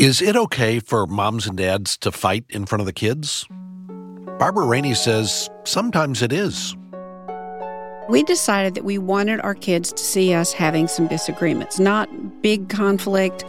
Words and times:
Is 0.00 0.22
it 0.22 0.34
okay 0.34 0.80
for 0.80 1.06
moms 1.06 1.46
and 1.46 1.58
dads 1.58 1.98
to 1.98 2.10
fight 2.10 2.46
in 2.48 2.64
front 2.64 2.80
of 2.80 2.86
the 2.86 2.92
kids? 2.94 3.46
Barbara 4.38 4.64
Rainey 4.64 4.94
says 4.94 5.50
sometimes 5.64 6.22
it 6.22 6.32
is. 6.32 6.74
We 8.08 8.22
decided 8.22 8.74
that 8.76 8.84
we 8.86 8.96
wanted 8.96 9.42
our 9.42 9.54
kids 9.54 9.92
to 9.92 10.02
see 10.02 10.32
us 10.32 10.54
having 10.54 10.88
some 10.88 11.06
disagreements, 11.06 11.78
not 11.78 12.08
big 12.40 12.70
conflict, 12.70 13.44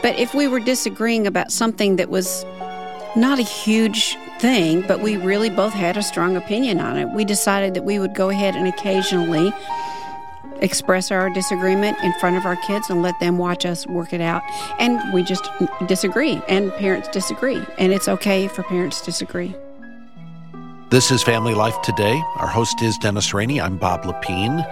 but 0.00 0.16
if 0.16 0.34
we 0.34 0.46
were 0.46 0.60
disagreeing 0.60 1.26
about 1.26 1.50
something 1.50 1.96
that 1.96 2.10
was 2.10 2.44
not 3.16 3.40
a 3.40 3.42
huge 3.42 4.16
thing, 4.38 4.84
but 4.86 5.00
we 5.00 5.16
really 5.16 5.50
both 5.50 5.72
had 5.72 5.96
a 5.96 6.02
strong 6.04 6.36
opinion 6.36 6.78
on 6.78 6.96
it, 6.96 7.08
we 7.08 7.24
decided 7.24 7.74
that 7.74 7.84
we 7.84 7.98
would 7.98 8.14
go 8.14 8.30
ahead 8.30 8.54
and 8.54 8.68
occasionally 8.68 9.52
express 10.60 11.10
our 11.10 11.30
disagreement 11.30 11.98
in 12.02 12.12
front 12.14 12.36
of 12.36 12.46
our 12.46 12.56
kids 12.56 12.90
and 12.90 13.02
let 13.02 13.18
them 13.20 13.38
watch 13.38 13.64
us 13.64 13.86
work 13.86 14.12
it 14.12 14.20
out. 14.20 14.42
And 14.78 15.00
we 15.12 15.22
just 15.22 15.48
disagree, 15.86 16.40
and 16.48 16.72
parents 16.74 17.08
disagree, 17.08 17.62
and 17.78 17.92
it's 17.92 18.08
okay 18.08 18.48
for 18.48 18.62
parents 18.62 19.00
to 19.00 19.06
disagree. 19.06 19.54
This 20.90 21.10
is 21.10 21.22
Family 21.22 21.54
Life 21.54 21.80
Today. 21.82 22.22
Our 22.36 22.46
host 22.46 22.80
is 22.80 22.96
Dennis 22.98 23.34
Rainey. 23.34 23.60
I'm 23.60 23.76
Bob 23.76 24.04
Lepine. 24.04 24.66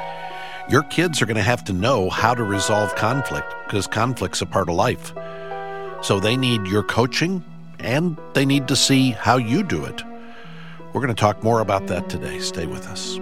Your 0.71 0.83
kids 0.85 1.21
are 1.21 1.27
going 1.27 1.37
to 1.37 1.43
have 1.43 1.63
to 1.65 1.73
know 1.73 2.11
how 2.11 2.35
to 2.35 2.43
resolve 2.43 2.95
conflict 2.97 3.55
because 3.67 3.87
conflict's 3.87 4.41
a 4.41 4.47
part 4.47 4.69
of 4.69 4.75
life. 4.75 5.13
So 6.03 6.19
they 6.19 6.37
need 6.37 6.67
your 6.67 6.83
coaching 6.83 7.45
and 7.79 8.17
they 8.33 8.47
need 8.47 8.67
to 8.69 8.77
see 8.77 9.11
how 9.11 9.37
you 9.37 9.63
do 9.63 9.85
it. 9.85 10.03
We're 10.93 11.03
going 11.03 11.15
to 11.15 11.21
talk 11.21 11.45
more 11.45 11.61
about 11.61 11.87
that 11.89 12.09
today. 12.09 12.41
Stay 12.41 12.65
with 12.65 12.87
us. 12.89 13.19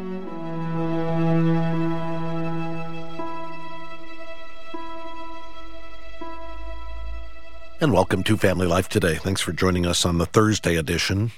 And 7.85 7.93
welcome 7.93 8.23
to 8.23 8.39
Family 8.39 8.67
Life 8.67 8.89
Today. 8.89 9.17
Thanks 9.17 9.43
for 9.43 9.53
joining 9.53 9.85
us 9.85 10.07
on 10.07 10.17
the 10.17 10.25
Thursday 10.25 10.77
edition. 10.77 11.33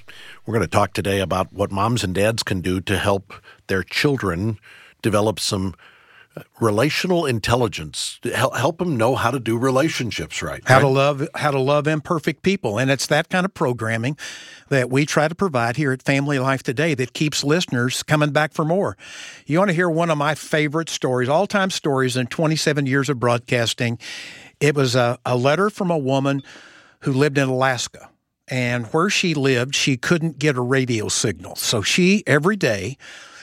We're 0.45 0.53
going 0.53 0.63
to 0.63 0.71
talk 0.71 0.93
today 0.93 1.19
about 1.19 1.51
what 1.51 1.73
moms 1.73 2.05
and 2.05 2.15
dads 2.15 2.41
can 2.41 2.61
do 2.61 2.79
to 2.79 2.97
help 2.97 3.33
their 3.67 3.83
children 3.83 4.57
develop 5.01 5.41
some 5.41 5.75
uh, 6.37 6.43
relational 6.61 7.25
intelligence 7.25 8.21
help 8.33 8.77
them 8.77 8.95
know 8.95 9.15
how 9.15 9.29
to 9.29 9.39
do 9.39 9.57
relationships 9.57 10.41
right 10.41 10.61
how 10.67 10.75
right? 10.75 10.81
to 10.81 10.87
love 10.87 11.27
how 11.35 11.51
to 11.51 11.59
love 11.59 11.87
imperfect 11.87 12.43
people 12.43 12.77
and 12.77 12.91
it's 12.91 13.07
that 13.07 13.27
kind 13.29 13.43
of 13.43 13.53
programming 13.53 14.15
that 14.69 14.89
we 14.89 15.05
try 15.05 15.27
to 15.27 15.35
provide 15.35 15.75
here 15.77 15.91
at 15.91 16.03
family 16.03 16.37
life 16.37 16.61
today 16.61 16.93
that 16.93 17.13
keeps 17.13 17.43
listeners 17.43 18.03
coming 18.03 18.31
back 18.31 18.53
for 18.53 18.63
more 18.63 18.95
you 19.47 19.57
want 19.57 19.69
to 19.69 19.73
hear 19.73 19.89
one 19.89 20.09
of 20.09 20.17
my 20.17 20.35
favorite 20.35 20.89
stories 20.89 21.27
all-time 21.27 21.71
stories 21.71 22.15
in 22.15 22.27
27 22.27 22.85
years 22.85 23.09
of 23.09 23.19
broadcasting 23.19 23.97
it 24.59 24.75
was 24.75 24.95
a, 24.95 25.19
a 25.25 25.35
letter 25.35 25.69
from 25.69 25.91
a 25.91 25.97
woman 25.97 26.43
who 27.01 27.11
lived 27.11 27.37
in 27.37 27.47
Alaska. 27.47 28.09
And 28.49 28.85
where 28.87 29.09
she 29.09 29.33
lived, 29.33 29.75
she 29.75 29.97
couldn't 29.97 30.39
get 30.39 30.55
a 30.55 30.61
radio 30.61 31.09
signal. 31.09 31.57
So 31.57 31.81
she, 31.81 32.23
every 32.25 32.55
day, 32.55 32.97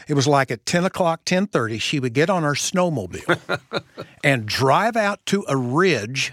it 0.09 0.15
was 0.15 0.27
like 0.27 0.51
at 0.51 0.65
10 0.65 0.85
o'clock, 0.85 1.25
10.30, 1.25 1.81
she 1.81 2.01
would 2.01 2.15
get 2.15 2.31
on 2.31 2.43
her 2.43 2.53
snowmobile 2.53 3.61
and 4.25 4.47
drive 4.47 4.97
out 4.97 5.25
to 5.27 5.45
a 5.47 5.57
ridge 5.57 6.33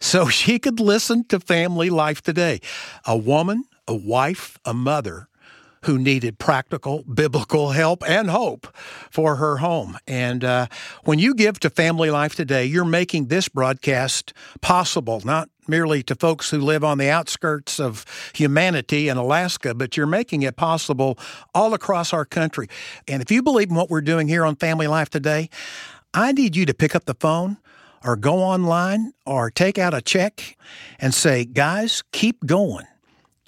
so 0.00 0.28
she 0.28 0.58
could 0.58 0.80
listen 0.80 1.24
to 1.24 1.40
Family 1.40 1.90
Life 1.90 2.22
Today. 2.22 2.60
A 3.06 3.16
woman, 3.16 3.64
a 3.86 3.94
wife, 3.94 4.58
a 4.64 4.72
mother 4.72 5.28
who 5.84 5.98
needed 5.98 6.38
practical 6.38 7.02
biblical 7.04 7.70
help 7.70 8.02
and 8.08 8.30
hope 8.30 8.66
for 9.10 9.36
her 9.36 9.58
home. 9.58 9.96
And 10.06 10.42
uh, 10.44 10.66
when 11.04 11.18
you 11.18 11.34
give 11.34 11.60
to 11.60 11.70
Family 11.70 12.10
Life 12.10 12.34
Today, 12.34 12.64
you're 12.64 12.84
making 12.84 13.26
this 13.26 13.48
broadcast 13.48 14.32
possible, 14.60 15.20
not 15.24 15.48
merely 15.68 16.02
to 16.04 16.14
folks 16.14 16.50
who 16.50 16.60
live 16.60 16.84
on 16.84 16.98
the 16.98 17.08
outskirts 17.08 17.80
of 17.80 18.04
humanity 18.34 19.08
in 19.08 19.16
Alaska, 19.16 19.74
but 19.74 19.96
you're 19.96 20.06
making 20.06 20.42
it 20.42 20.56
possible 20.56 21.18
all 21.54 21.74
across 21.74 22.12
our 22.12 22.24
country. 22.24 22.68
And 23.08 23.22
if 23.22 23.30
you 23.30 23.42
believe 23.42 23.70
in 23.70 23.76
what 23.76 23.90
we're 23.90 24.00
doing 24.00 24.28
here 24.28 24.44
on 24.44 24.56
Family 24.56 24.86
Life 24.86 25.10
Today, 25.10 25.50
I 26.14 26.32
need 26.32 26.56
you 26.56 26.66
to 26.66 26.74
pick 26.74 26.94
up 26.94 27.04
the 27.04 27.14
phone 27.14 27.58
or 28.04 28.16
go 28.16 28.36
online 28.38 29.12
or 29.24 29.50
take 29.50 29.78
out 29.78 29.94
a 29.94 30.00
check 30.00 30.56
and 30.98 31.12
say, 31.12 31.44
guys, 31.44 32.02
keep 32.12 32.46
going. 32.46 32.86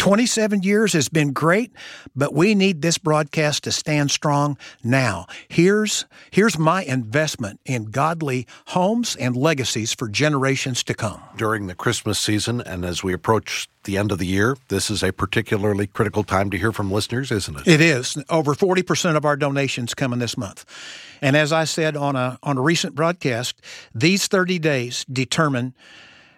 27 0.09 0.63
years 0.63 0.95
has 0.95 1.11
been 1.11 1.35
great, 1.35 1.71
but 2.17 2.33
we 2.33 2.55
need 2.55 2.81
this 2.81 2.97
broadcast 2.97 3.65
to 3.65 3.71
stand 3.71 4.11
strong 4.11 4.57
now. 4.83 5.27
Here's, 5.49 6.07
here's 6.31 6.59
my 6.59 6.83
investment 6.83 7.61
in 7.67 7.91
godly 7.91 8.47
homes 8.69 9.17
and 9.17 9.37
legacies 9.37 9.93
for 9.93 10.09
generations 10.09 10.83
to 10.85 10.95
come. 10.95 11.21
During 11.37 11.67
the 11.67 11.75
Christmas 11.75 12.19
season 12.19 12.63
and 12.63 12.87
as 12.87 13.05
we 13.05 13.13
approach 13.13 13.69
the 13.85 13.99
end 13.99 14.11
of 14.11 14.19
the 14.19 14.25
year, 14.25 14.57
this 14.69 14.91
is 14.91 15.03
a 15.03 15.13
particularly 15.13 15.87
critical 15.87 16.25
time 16.25 16.49
to 16.53 16.57
hear 16.57 16.73
from 16.73 16.91
listeners, 16.91 17.31
isn't 17.31 17.59
it? 17.59 17.69
It 17.69 17.83
is. 17.83 18.17
Over 18.31 18.55
40% 18.55 19.15
of 19.15 19.27
our 19.27 19.37
donations 19.37 19.93
coming 19.93 20.21
this 20.21 20.39
month. 20.39 20.65
And 21.21 21.37
as 21.37 21.53
I 21.53 21.65
said 21.65 21.99
on 21.99 22.17
a, 22.17 22.39
on 22.43 22.57
a 22.57 22.63
recent 22.63 22.95
broadcast, 22.95 23.61
these 23.95 24.27
30 24.27 24.59
days 24.59 25.05
determine 25.13 25.75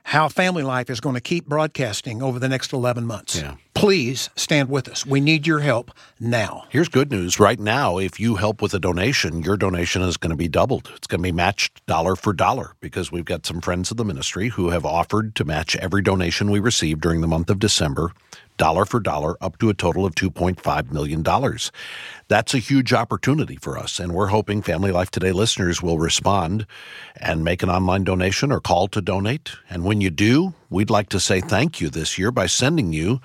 how 0.04 0.28
Family 0.28 0.62
Life 0.62 0.90
is 0.90 1.00
going 1.00 1.14
to 1.14 1.20
keep 1.20 1.46
broadcasting 1.46 2.22
over 2.22 2.38
the 2.38 2.48
next 2.48 2.72
11 2.72 3.04
months. 3.04 3.40
Yeah. 3.40 3.56
Please 3.74 4.28
stand 4.36 4.68
with 4.68 4.88
us. 4.88 5.06
We 5.06 5.20
need 5.20 5.46
your 5.46 5.60
help 5.60 5.90
now. 6.18 6.64
Here's 6.68 6.88
good 6.88 7.10
news. 7.10 7.40
Right 7.40 7.58
now, 7.58 7.98
if 7.98 8.20
you 8.20 8.36
help 8.36 8.60
with 8.60 8.74
a 8.74 8.78
donation, 8.78 9.42
your 9.42 9.56
donation 9.56 10.02
is 10.02 10.16
going 10.16 10.30
to 10.30 10.36
be 10.36 10.48
doubled. 10.48 10.90
It's 10.96 11.06
going 11.06 11.20
to 11.20 11.22
be 11.22 11.32
matched 11.32 11.84
dollar 11.86 12.14
for 12.14 12.32
dollar 12.32 12.74
because 12.80 13.10
we've 13.10 13.24
got 13.24 13.46
some 13.46 13.60
friends 13.60 13.90
of 13.90 13.96
the 13.96 14.04
ministry 14.04 14.48
who 14.48 14.70
have 14.70 14.84
offered 14.84 15.34
to 15.36 15.44
match 15.44 15.76
every 15.76 16.02
donation 16.02 16.50
we 16.50 16.60
receive 16.60 17.00
during 17.00 17.20
the 17.22 17.28
month 17.28 17.48
of 17.48 17.58
December 17.58 18.12
dollar 18.60 18.84
for 18.84 19.00
dollar 19.00 19.38
up 19.40 19.56
to 19.56 19.70
a 19.70 19.74
total 19.74 20.04
of 20.04 20.14
$2.5 20.14 20.92
million. 20.92 21.24
That's 22.28 22.52
a 22.52 22.58
huge 22.58 22.92
opportunity 22.92 23.56
for 23.56 23.78
us, 23.78 23.98
and 23.98 24.12
we're 24.12 24.26
hoping 24.26 24.60
Family 24.60 24.92
Life 24.92 25.10
Today 25.10 25.32
listeners 25.32 25.82
will 25.82 25.98
respond 25.98 26.66
and 27.16 27.42
make 27.42 27.62
an 27.62 27.70
online 27.70 28.04
donation 28.04 28.52
or 28.52 28.60
call 28.60 28.86
to 28.88 29.00
donate. 29.00 29.52
And 29.70 29.82
when 29.82 30.02
you 30.02 30.10
do, 30.10 30.52
we'd 30.68 30.90
like 30.90 31.08
to 31.08 31.18
say 31.18 31.40
thank 31.40 31.80
you 31.80 31.88
this 31.88 32.18
year 32.18 32.30
by 32.30 32.44
sending 32.44 32.92
you 32.92 33.22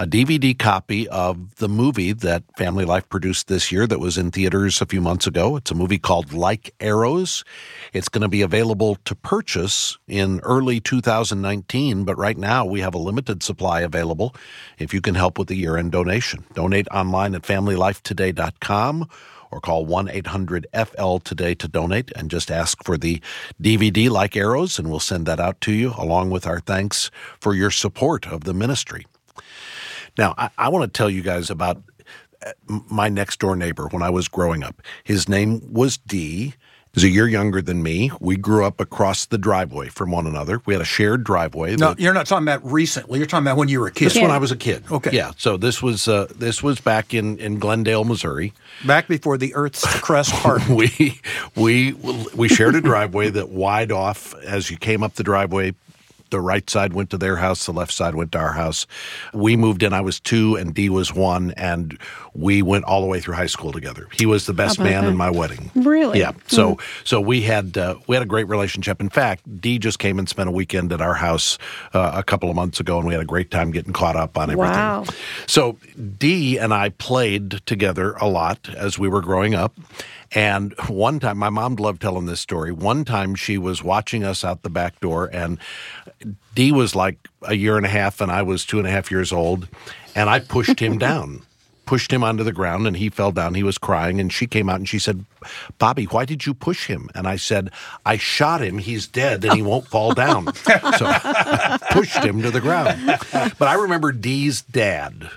a 0.00 0.06
DVD 0.06 0.58
copy 0.58 1.06
of 1.08 1.56
the 1.56 1.68
movie 1.68 2.14
that 2.14 2.42
Family 2.56 2.86
Life 2.86 3.06
produced 3.10 3.48
this 3.48 3.70
year 3.70 3.86
that 3.86 4.00
was 4.00 4.16
in 4.16 4.30
theaters 4.30 4.80
a 4.80 4.86
few 4.86 5.02
months 5.02 5.26
ago. 5.26 5.56
It's 5.56 5.70
a 5.70 5.74
movie 5.74 5.98
called 5.98 6.32
Like 6.32 6.74
Arrows. 6.80 7.44
It's 7.92 8.08
going 8.08 8.22
to 8.22 8.28
be 8.28 8.40
available 8.40 8.94
to 9.04 9.14
purchase 9.14 9.98
in 10.08 10.40
early 10.40 10.80
2019, 10.80 12.04
but 12.04 12.16
right 12.16 12.38
now 12.38 12.64
we 12.64 12.80
have 12.80 12.94
a 12.94 12.98
limited 12.98 13.42
supply 13.42 13.82
available 13.82 14.34
if 14.78 14.94
you 14.94 15.02
can 15.02 15.16
help 15.16 15.38
with 15.38 15.48
the 15.48 15.56
year 15.56 15.76
end 15.76 15.92
donation. 15.92 16.46
Donate 16.54 16.88
online 16.88 17.34
at 17.34 17.42
familylifetoday.com 17.42 19.06
or 19.50 19.60
call 19.60 19.84
1 19.84 20.08
800 20.08 20.66
FL 20.72 21.18
today 21.18 21.54
to 21.56 21.68
donate 21.68 22.10
and 22.16 22.30
just 22.30 22.50
ask 22.50 22.82
for 22.84 22.96
the 22.96 23.20
DVD 23.60 24.08
Like 24.08 24.34
Arrows, 24.34 24.78
and 24.78 24.88
we'll 24.88 24.98
send 24.98 25.26
that 25.26 25.40
out 25.40 25.60
to 25.60 25.72
you 25.72 25.92
along 25.98 26.30
with 26.30 26.46
our 26.46 26.60
thanks 26.60 27.10
for 27.38 27.52
your 27.52 27.70
support 27.70 28.26
of 28.26 28.44
the 28.44 28.54
ministry. 28.54 29.04
Now, 30.18 30.34
I, 30.36 30.50
I 30.58 30.68
want 30.68 30.92
to 30.92 30.96
tell 30.96 31.10
you 31.10 31.22
guys 31.22 31.50
about 31.50 31.82
uh, 32.44 32.52
my 32.90 33.08
next 33.08 33.38
door 33.38 33.56
neighbor 33.56 33.88
when 33.88 34.02
I 34.02 34.10
was 34.10 34.28
growing 34.28 34.62
up. 34.62 34.82
His 35.04 35.28
name 35.28 35.72
was 35.72 35.96
D. 35.98 36.54
He's 36.92 37.04
a 37.04 37.08
year 37.08 37.28
younger 37.28 37.62
than 37.62 37.84
me. 37.84 38.10
We 38.18 38.36
grew 38.36 38.64
up 38.64 38.80
across 38.80 39.26
the 39.26 39.38
driveway 39.38 39.90
from 39.90 40.10
one 40.10 40.26
another. 40.26 40.60
We 40.66 40.74
had 40.74 40.80
a 40.80 40.84
shared 40.84 41.22
driveway. 41.22 41.76
No, 41.76 41.94
you're 41.96 42.12
not 42.12 42.26
talking 42.26 42.48
about 42.48 42.68
recently. 42.68 43.18
You're 43.18 43.28
talking 43.28 43.44
about 43.46 43.56
when 43.56 43.68
you 43.68 43.78
were 43.78 43.86
a 43.86 43.92
kid. 43.92 44.06
This 44.06 44.16
when 44.16 44.32
I 44.32 44.38
was 44.38 44.50
a 44.50 44.56
kid. 44.56 44.82
Okay. 44.90 45.10
Yeah. 45.12 45.30
So 45.36 45.56
this 45.56 45.80
was 45.80 46.08
uh, 46.08 46.26
this 46.34 46.64
was 46.64 46.80
back 46.80 47.14
in, 47.14 47.38
in 47.38 47.60
Glendale, 47.60 48.02
Missouri. 48.02 48.52
Back 48.84 49.06
before 49.06 49.38
the 49.38 49.54
Earth's 49.54 49.86
crust 50.00 50.32
hardened. 50.32 50.76
we 50.76 51.20
we 51.54 51.92
we 52.34 52.48
shared 52.48 52.74
a 52.74 52.80
driveway 52.80 53.30
that 53.30 53.50
wide 53.50 53.92
off 53.92 54.34
as 54.42 54.68
you 54.68 54.76
came 54.76 55.04
up 55.04 55.14
the 55.14 55.22
driveway 55.22 55.74
the 56.30 56.40
right 56.40 56.68
side 56.68 56.92
went 56.92 57.10
to 57.10 57.18
their 57.18 57.36
house, 57.36 57.66
the 57.66 57.72
left 57.72 57.92
side 57.92 58.14
went 58.14 58.32
to 58.32 58.38
our 58.38 58.52
house. 58.52 58.86
We 59.32 59.56
moved 59.56 59.82
in, 59.82 59.92
I 59.92 60.00
was 60.00 60.20
two, 60.20 60.56
and 60.56 60.74
D 60.74 60.88
was 60.88 61.14
one, 61.14 61.52
and 61.52 61.98
we 62.34 62.62
went 62.62 62.84
all 62.84 63.00
the 63.00 63.06
way 63.06 63.20
through 63.20 63.34
high 63.34 63.46
school 63.46 63.72
together. 63.72 64.08
He 64.12 64.26
was 64.26 64.46
the 64.46 64.54
best 64.54 64.78
man 64.78 65.04
that? 65.04 65.10
in 65.10 65.16
my 65.16 65.30
wedding. 65.30 65.70
Really? 65.74 66.18
Yeah. 66.18 66.32
So 66.46 66.76
mm. 66.76 66.80
so 67.04 67.20
we 67.20 67.42
had 67.42 67.76
uh, 67.76 67.96
we 68.06 68.16
had 68.16 68.22
a 68.22 68.26
great 68.26 68.48
relationship. 68.48 69.00
In 69.00 69.08
fact, 69.08 69.60
D 69.60 69.78
just 69.78 69.98
came 69.98 70.18
and 70.18 70.28
spent 70.28 70.48
a 70.48 70.52
weekend 70.52 70.92
at 70.92 71.00
our 71.00 71.14
house 71.14 71.58
uh, 71.92 72.12
a 72.14 72.22
couple 72.22 72.48
of 72.48 72.56
months 72.56 72.80
ago, 72.80 72.98
and 72.98 73.06
we 73.06 73.14
had 73.14 73.22
a 73.22 73.26
great 73.26 73.50
time 73.50 73.70
getting 73.70 73.92
caught 73.92 74.16
up 74.16 74.38
on 74.38 74.50
everything. 74.50 74.74
Wow. 74.74 75.04
So 75.46 75.76
D 76.18 76.58
and 76.58 76.72
I 76.72 76.90
played 76.90 77.60
together 77.66 78.12
a 78.20 78.28
lot 78.28 78.68
as 78.74 78.98
we 78.98 79.08
were 79.08 79.20
growing 79.20 79.54
up. 79.54 79.74
And 80.32 80.74
one 80.86 81.18
time, 81.18 81.38
my 81.38 81.50
mom 81.50 81.76
loved 81.76 82.00
telling 82.00 82.26
this 82.26 82.40
story. 82.40 82.70
One 82.70 83.04
time, 83.04 83.34
she 83.34 83.58
was 83.58 83.82
watching 83.82 84.22
us 84.22 84.44
out 84.44 84.62
the 84.62 84.70
back 84.70 85.00
door, 85.00 85.28
and 85.32 85.58
D 86.54 86.70
was 86.70 86.94
like 86.94 87.28
a 87.42 87.54
year 87.54 87.76
and 87.76 87.84
a 87.84 87.88
half, 87.88 88.20
and 88.20 88.30
I 88.30 88.42
was 88.42 88.64
two 88.64 88.78
and 88.78 88.86
a 88.86 88.90
half 88.90 89.10
years 89.10 89.32
old, 89.32 89.66
and 90.14 90.30
I 90.30 90.38
pushed 90.38 90.80
him 90.80 90.98
down 91.10 91.42
pushed 91.90 92.12
him 92.12 92.22
onto 92.22 92.44
the 92.44 92.52
ground 92.52 92.86
and 92.86 92.96
he 92.96 93.08
fell 93.08 93.32
down. 93.32 93.52
He 93.52 93.64
was 93.64 93.76
crying 93.76 94.20
and 94.20 94.32
she 94.32 94.46
came 94.46 94.68
out 94.68 94.76
and 94.76 94.88
she 94.88 95.00
said, 95.00 95.24
Bobby, 95.78 96.04
why 96.04 96.24
did 96.24 96.46
you 96.46 96.54
push 96.54 96.86
him? 96.86 97.10
And 97.16 97.26
I 97.26 97.34
said, 97.34 97.72
I 98.06 98.16
shot 98.16 98.62
him. 98.62 98.78
He's 98.78 99.08
dead 99.08 99.44
and 99.44 99.54
he 99.54 99.60
won't 99.60 99.88
fall 99.88 100.14
down. 100.14 100.46
So 100.98 101.06
I 101.06 101.78
pushed 101.90 102.22
him 102.22 102.42
to 102.42 102.50
the 102.52 102.60
ground. 102.60 103.04
But 103.32 103.62
I 103.66 103.74
remember 103.74 104.12
Dee's 104.12 104.62
dad. 104.62 105.30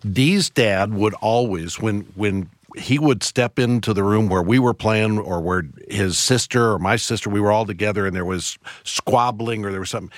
Dee's 0.00 0.50
dad 0.50 0.92
would 0.92 1.14
always, 1.14 1.80
when, 1.80 2.02
when 2.16 2.50
he 2.76 2.98
would 2.98 3.22
step 3.22 3.58
into 3.58 3.94
the 3.94 4.02
room 4.02 4.28
where 4.28 4.42
we 4.42 4.58
were 4.58 4.74
playing 4.74 5.18
or 5.18 5.40
where 5.40 5.62
his 5.88 6.18
sister 6.18 6.72
or 6.72 6.78
my 6.78 6.96
sister, 6.96 7.30
we 7.30 7.40
were 7.40 7.52
all 7.52 7.64
together 7.64 8.06
and 8.06 8.14
there 8.14 8.24
was 8.24 8.58
squabbling 8.82 9.64
or 9.64 9.70
there 9.70 9.80
was 9.80 9.90
something. 9.90 10.12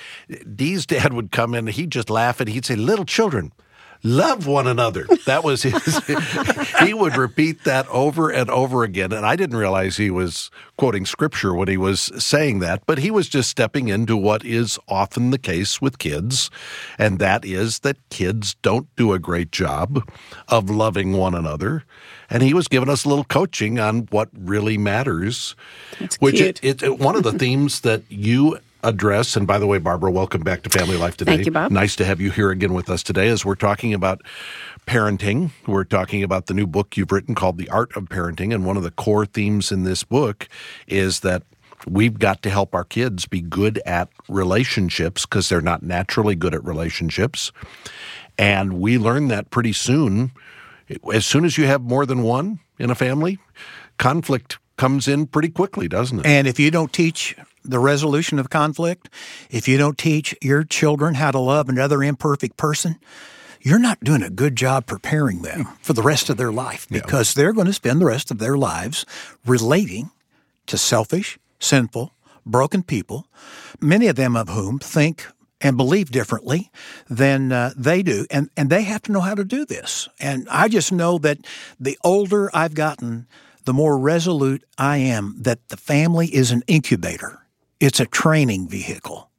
Dee's 0.55 0.85
dad 0.85 1.13
would 1.13 1.31
come 1.31 1.53
in 1.53 1.67
he'd 1.67 1.91
just 1.91 2.09
laugh 2.09 2.39
and 2.39 2.49
he'd 2.49 2.65
say, 2.65 2.75
Little 2.75 3.05
children, 3.05 3.51
love 4.07 4.47
one 4.47 4.67
another. 4.67 5.05
That 5.25 5.43
was 5.43 5.63
his. 5.63 6.01
he 6.79 6.93
would 6.93 7.17
repeat 7.17 7.63
that 7.65 7.87
over 7.89 8.29
and 8.29 8.49
over 8.49 8.83
again. 8.83 9.11
And 9.11 9.25
I 9.25 9.35
didn't 9.35 9.57
realize 9.57 9.97
he 9.97 10.09
was 10.09 10.49
quoting 10.77 11.05
scripture 11.05 11.53
when 11.53 11.67
he 11.67 11.77
was 11.77 12.11
saying 12.23 12.59
that, 12.59 12.83
but 12.85 12.99
he 12.99 13.11
was 13.11 13.27
just 13.27 13.49
stepping 13.49 13.89
into 13.89 14.15
what 14.15 14.45
is 14.45 14.79
often 14.87 15.31
the 15.31 15.37
case 15.37 15.81
with 15.81 15.99
kids. 15.99 16.49
And 16.97 17.19
that 17.19 17.43
is 17.45 17.79
that 17.79 17.97
kids 18.09 18.55
don't 18.61 18.87
do 18.95 19.13
a 19.13 19.19
great 19.19 19.51
job 19.51 20.09
of 20.47 20.69
loving 20.69 21.13
one 21.13 21.35
another. 21.35 21.83
And 22.29 22.43
he 22.43 22.53
was 22.53 22.67
giving 22.67 22.89
us 22.89 23.05
a 23.05 23.09
little 23.09 23.23
coaching 23.23 23.79
on 23.79 24.07
what 24.11 24.29
really 24.33 24.77
matters, 24.77 25.55
That's 25.99 26.17
which. 26.17 26.41
It, 26.41 26.63
it, 26.63 26.99
one 26.99 27.15
of 27.15 27.23
the 27.23 27.31
themes 27.31 27.81
that 27.81 28.03
you 28.09 28.59
address. 28.87 29.35
And 29.35 29.45
by 29.45 29.59
the 29.59 29.67
way, 29.67 29.77
Barbara, 29.77 30.11
welcome 30.11 30.41
back 30.41 30.63
to 30.63 30.69
Family 30.69 30.97
Life 30.97 31.17
today. 31.17 31.35
Thank 31.35 31.45
you, 31.45 31.51
Bob. 31.51 31.71
Nice 31.71 31.95
to 31.97 32.05
have 32.05 32.21
you 32.21 32.31
here 32.31 32.51
again 32.51 32.73
with 32.73 32.89
us 32.89 33.03
today 33.03 33.27
as 33.27 33.43
we're 33.43 33.55
talking 33.55 33.93
about 33.93 34.21
parenting. 34.87 35.51
We're 35.67 35.83
talking 35.83 36.23
about 36.23 36.45
the 36.45 36.53
new 36.53 36.65
book 36.65 36.95
you've 36.95 37.11
written 37.11 37.35
called 37.35 37.57
The 37.57 37.69
Art 37.69 37.95
of 37.95 38.05
Parenting. 38.05 38.53
And 38.53 38.65
one 38.65 38.77
of 38.77 38.83
the 38.83 38.91
core 38.91 39.25
themes 39.25 39.71
in 39.71 39.83
this 39.83 40.03
book 40.03 40.47
is 40.87 41.19
that 41.19 41.43
we've 41.85 42.17
got 42.17 42.41
to 42.43 42.49
help 42.49 42.73
our 42.73 42.85
kids 42.85 43.25
be 43.25 43.41
good 43.41 43.81
at 43.85 44.09
relationships 44.29 45.25
because 45.25 45.49
they're 45.49 45.61
not 45.61 45.83
naturally 45.83 46.35
good 46.35 46.55
at 46.55 46.63
relationships. 46.63 47.51
And 48.37 48.79
we 48.79 48.97
learn 48.97 49.27
that 49.27 49.49
pretty 49.49 49.73
soon. 49.73 50.31
As 51.13 51.25
soon 51.25 51.43
as 51.43 51.57
you 51.57 51.65
have 51.65 51.81
more 51.81 52.05
than 52.05 52.23
one 52.23 52.59
in 52.79 52.89
a 52.89 52.95
family, 52.95 53.39
conflict 53.97 54.59
comes 54.77 55.07
in 55.07 55.27
pretty 55.27 55.49
quickly, 55.49 55.87
doesn't 55.87 56.19
it? 56.19 56.25
And 56.25 56.47
if 56.47 56.59
you 56.59 56.71
don't 56.71 56.93
teach 56.93 57.35
the 57.67 57.79
resolution 57.79 58.39
of 58.39 58.49
conflict, 58.49 59.09
if 59.49 59.67
you 59.67 59.77
don't 59.77 59.97
teach 59.97 60.35
your 60.41 60.63
children 60.63 61.15
how 61.15 61.31
to 61.31 61.39
love 61.39 61.69
another 61.69 62.03
imperfect 62.03 62.57
person, 62.57 62.97
you're 63.61 63.79
not 63.79 63.99
doing 64.03 64.23
a 64.23 64.29
good 64.29 64.55
job 64.55 64.85
preparing 64.85 65.41
them 65.41 65.67
for 65.81 65.93
the 65.93 66.01
rest 66.01 66.29
of 66.29 66.37
their 66.37 66.51
life 66.51 66.87
because 66.89 67.33
they're 67.33 67.53
going 67.53 67.67
to 67.67 67.73
spend 67.73 67.99
the 67.99 68.05
rest 68.05 68.31
of 68.31 68.37
their 68.37 68.57
lives 68.57 69.05
relating 69.45 70.11
to 70.67 70.77
selfish, 70.77 71.37
sinful, 71.59 72.13
broken 72.45 72.83
people, 72.83 73.27
many 73.81 74.07
of 74.07 74.15
them 74.15 74.35
of 74.35 74.49
whom 74.49 74.79
think 74.79 75.25
and 75.59 75.75
believe 75.75 76.11
differently 76.11 76.71
than 77.09 77.51
uh, 77.51 77.71
they 77.75 78.03
do. 78.03 78.25
And, 78.29 78.49
and 78.55 78.69
they 78.69 78.83
have 78.83 79.01
to 79.03 79.11
know 79.11 79.21
how 79.21 79.35
to 79.35 79.43
do 79.43 79.65
this. 79.65 80.07
And 80.19 80.47
I 80.49 80.67
just 80.67 80.91
know 80.91 81.17
that 81.19 81.39
the 81.79 81.97
older 82.03 82.49
I've 82.53 82.75
gotten, 82.75 83.27
the 83.65 83.73
more 83.73 83.97
resolute 83.97 84.63
I 84.77 84.97
am 84.97 85.35
that 85.39 85.67
the 85.69 85.77
family 85.77 86.27
is 86.27 86.51
an 86.51 86.63
incubator. 86.67 87.41
It's 87.79 87.99
a 87.99 88.07
training 88.07 88.67
vehicle 88.69 89.29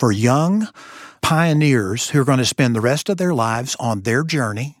for 0.00 0.10
young 0.10 0.66
pioneers 1.22 2.10
who 2.10 2.20
are 2.20 2.24
going 2.24 2.38
to 2.38 2.44
spend 2.44 2.74
the 2.74 2.80
rest 2.80 3.08
of 3.08 3.18
their 3.18 3.32
lives 3.32 3.76
on 3.78 4.00
their 4.00 4.24
journey. 4.24 4.78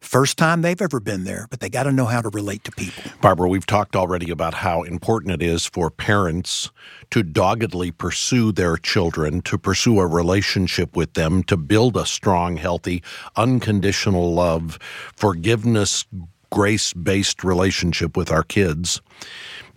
First 0.00 0.38
time 0.38 0.62
they've 0.62 0.80
ever 0.80 0.98
been 0.98 1.24
there, 1.24 1.48
but 1.50 1.60
they 1.60 1.68
got 1.68 1.82
to 1.82 1.92
know 1.92 2.06
how 2.06 2.22
to 2.22 2.30
relate 2.30 2.64
to 2.64 2.70
people. 2.70 3.02
Barbara, 3.20 3.50
we've 3.50 3.66
talked 3.66 3.94
already 3.94 4.30
about 4.30 4.54
how 4.54 4.84
important 4.84 5.32
it 5.32 5.42
is 5.42 5.66
for 5.66 5.90
parents 5.90 6.70
to 7.10 7.22
doggedly 7.22 7.90
pursue 7.90 8.52
their 8.52 8.78
children, 8.78 9.42
to 9.42 9.58
pursue 9.58 10.00
a 10.00 10.06
relationship 10.06 10.96
with 10.96 11.12
them, 11.12 11.42
to 11.42 11.58
build 11.58 11.94
a 11.94 12.06
strong, 12.06 12.56
healthy, 12.56 13.02
unconditional 13.36 14.32
love, 14.32 14.78
forgiveness, 15.14 16.06
grace 16.50 16.94
based 16.94 17.44
relationship 17.44 18.16
with 18.16 18.30
our 18.30 18.42
kids. 18.42 19.02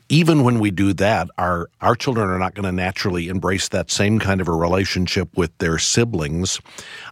Even 0.10 0.44
when 0.44 0.60
we 0.60 0.72
do 0.72 0.92
that, 0.94 1.30
our, 1.38 1.70
our 1.82 1.96
children 1.96 2.30
are 2.30 2.40
not 2.40 2.56
going 2.56 2.66
to 2.66 2.72
naturally 2.72 3.30
embrace 3.30 3.70
that 3.70 3.92
same 3.92 4.20
kind 4.20 4.42
of 4.42 4.48
a 4.48 4.54
relationship 4.54 5.38
with 5.38 5.56
their 5.60 5.78
siblings. 5.78 6.60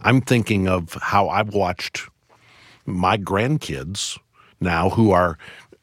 I'm 0.01 0.19
thinking 0.19 0.67
of 0.67 0.93
how 0.95 1.29
I've 1.29 1.53
watched 1.53 2.09
my 2.85 3.17
grandkids 3.17 4.17
now 4.59 4.89
who 4.89 5.11
are 5.11 5.37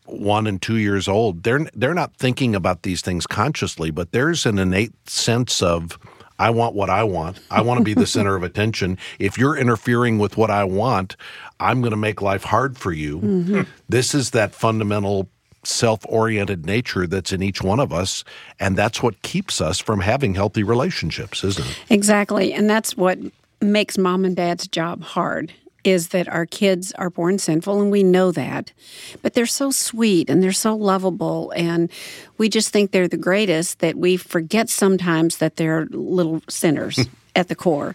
one 0.06 0.46
and 0.46 0.60
two 0.60 0.76
years 0.76 1.06
old 1.08 1.42
they're 1.44 1.66
they're 1.74 1.94
not 1.94 2.14
thinking 2.16 2.54
about 2.54 2.82
these 2.82 3.00
things 3.00 3.26
consciously 3.26 3.90
but 3.90 4.12
there's 4.12 4.44
an 4.44 4.58
innate 4.58 4.92
sense 5.08 5.62
of 5.62 5.98
I 6.38 6.50
want 6.50 6.74
what 6.74 6.90
I 6.90 7.04
want. 7.04 7.38
I 7.50 7.62
want 7.62 7.78
to 7.78 7.84
be 7.84 7.94
the 7.94 8.06
center 8.06 8.34
of 8.34 8.42
attention. 8.42 8.98
If 9.18 9.38
you're 9.38 9.56
interfering 9.56 10.18
with 10.18 10.36
what 10.36 10.50
I 10.50 10.64
want, 10.64 11.16
I'm 11.60 11.80
going 11.80 11.92
to 11.92 11.96
make 11.96 12.20
life 12.20 12.42
hard 12.42 12.76
for 12.76 12.92
you. 12.92 13.20
Mm-hmm. 13.20 13.62
This 13.88 14.14
is 14.14 14.30
that 14.30 14.52
fundamental 14.52 15.28
self-oriented 15.64 16.66
nature 16.66 17.06
that's 17.06 17.32
in 17.32 17.42
each 17.42 17.62
one 17.62 17.80
of 17.80 17.92
us 17.92 18.24
and 18.60 18.76
that's 18.76 19.02
what 19.02 19.20
keeps 19.22 19.60
us 19.60 19.78
from 19.78 20.00
having 20.00 20.34
healthy 20.34 20.62
relationships, 20.62 21.44
isn't 21.44 21.66
it? 21.66 21.78
Exactly. 21.90 22.52
And 22.52 22.68
that's 22.68 22.96
what 22.96 23.18
makes 23.60 23.96
mom 23.98 24.24
and 24.24 24.36
dad's 24.36 24.66
job 24.68 25.02
hard 25.02 25.52
is 25.84 26.08
that 26.08 26.26
our 26.28 26.46
kids 26.46 26.92
are 26.92 27.10
born 27.10 27.38
sinful 27.38 27.80
and 27.80 27.90
we 27.90 28.02
know 28.02 28.32
that. 28.32 28.72
But 29.20 29.34
they're 29.34 29.46
so 29.46 29.70
sweet 29.70 30.30
and 30.30 30.42
they're 30.42 30.52
so 30.52 30.74
lovable 30.74 31.52
and 31.54 31.90
we 32.38 32.48
just 32.48 32.70
think 32.70 32.90
they're 32.90 33.06
the 33.06 33.16
greatest 33.16 33.80
that 33.80 33.96
we 33.96 34.16
forget 34.16 34.70
sometimes 34.70 35.36
that 35.36 35.56
they're 35.56 35.86
little 35.90 36.42
sinners 36.48 36.98
at 37.36 37.48
the 37.48 37.54
core. 37.54 37.94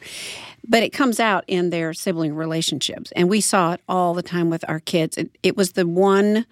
But 0.68 0.84
it 0.84 0.92
comes 0.92 1.20
out 1.20 1.46
in 1.48 1.72
their 1.72 1.94
sibling 1.94 2.36
relationships. 2.36 3.12
And 3.16 3.28
we 3.28 3.42
saw 3.42 3.74
it 3.74 3.82
all 3.90 4.14
the 4.14 4.22
time 4.22 4.52
with 4.52 4.64
our 4.70 4.80
kids. 4.80 5.18
It, 5.18 5.32
it 5.42 5.58
was 5.58 5.72
the 5.72 5.88
one 5.88 6.46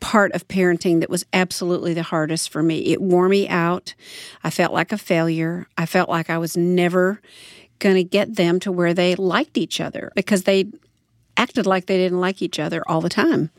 part 0.00 0.32
of 0.32 0.48
parenting 0.48 1.00
that 1.00 1.10
was 1.10 1.24
absolutely 1.32 1.94
the 1.94 2.02
hardest 2.02 2.50
for 2.50 2.62
me. 2.62 2.78
It 2.86 3.00
wore 3.00 3.28
me 3.28 3.48
out. 3.48 3.94
I 4.44 4.50
felt 4.50 4.72
like 4.72 4.92
a 4.92 4.98
failure. 4.98 5.66
I 5.76 5.86
felt 5.86 6.08
like 6.08 6.30
I 6.30 6.38
was 6.38 6.56
never 6.56 7.20
going 7.78 7.96
to 7.96 8.04
get 8.04 8.36
them 8.36 8.60
to 8.60 8.72
where 8.72 8.94
they 8.94 9.14
liked 9.14 9.56
each 9.56 9.80
other 9.80 10.12
because 10.14 10.42
they 10.42 10.66
acted 11.36 11.66
like 11.66 11.86
they 11.86 11.96
didn't 11.96 12.20
like 12.20 12.42
each 12.42 12.58
other 12.58 12.82
all 12.88 13.00
the 13.00 13.08
time. 13.08 13.50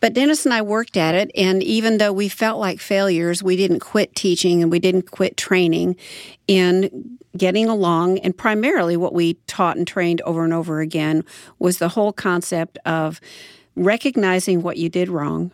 But 0.00 0.14
Dennis 0.14 0.44
and 0.44 0.52
I 0.52 0.62
worked 0.62 0.96
at 0.96 1.14
it, 1.14 1.30
and 1.36 1.62
even 1.62 1.98
though 1.98 2.12
we 2.12 2.28
felt 2.28 2.58
like 2.58 2.80
failures, 2.80 3.42
we 3.42 3.54
didn't 3.54 3.80
quit 3.80 4.16
teaching 4.16 4.60
and 4.60 4.72
we 4.72 4.80
didn't 4.80 5.10
quit 5.12 5.36
training 5.36 5.94
in 6.48 7.18
getting 7.36 7.68
along. 7.68 8.18
And 8.18 8.36
primarily, 8.36 8.96
what 8.96 9.14
we 9.14 9.34
taught 9.46 9.76
and 9.76 9.86
trained 9.86 10.20
over 10.22 10.42
and 10.42 10.52
over 10.52 10.80
again 10.80 11.24
was 11.58 11.78
the 11.78 11.90
whole 11.90 12.12
concept 12.12 12.78
of 12.84 13.20
recognizing 13.76 14.62
what 14.62 14.76
you 14.76 14.88
did 14.88 15.08
wrong, 15.08 15.52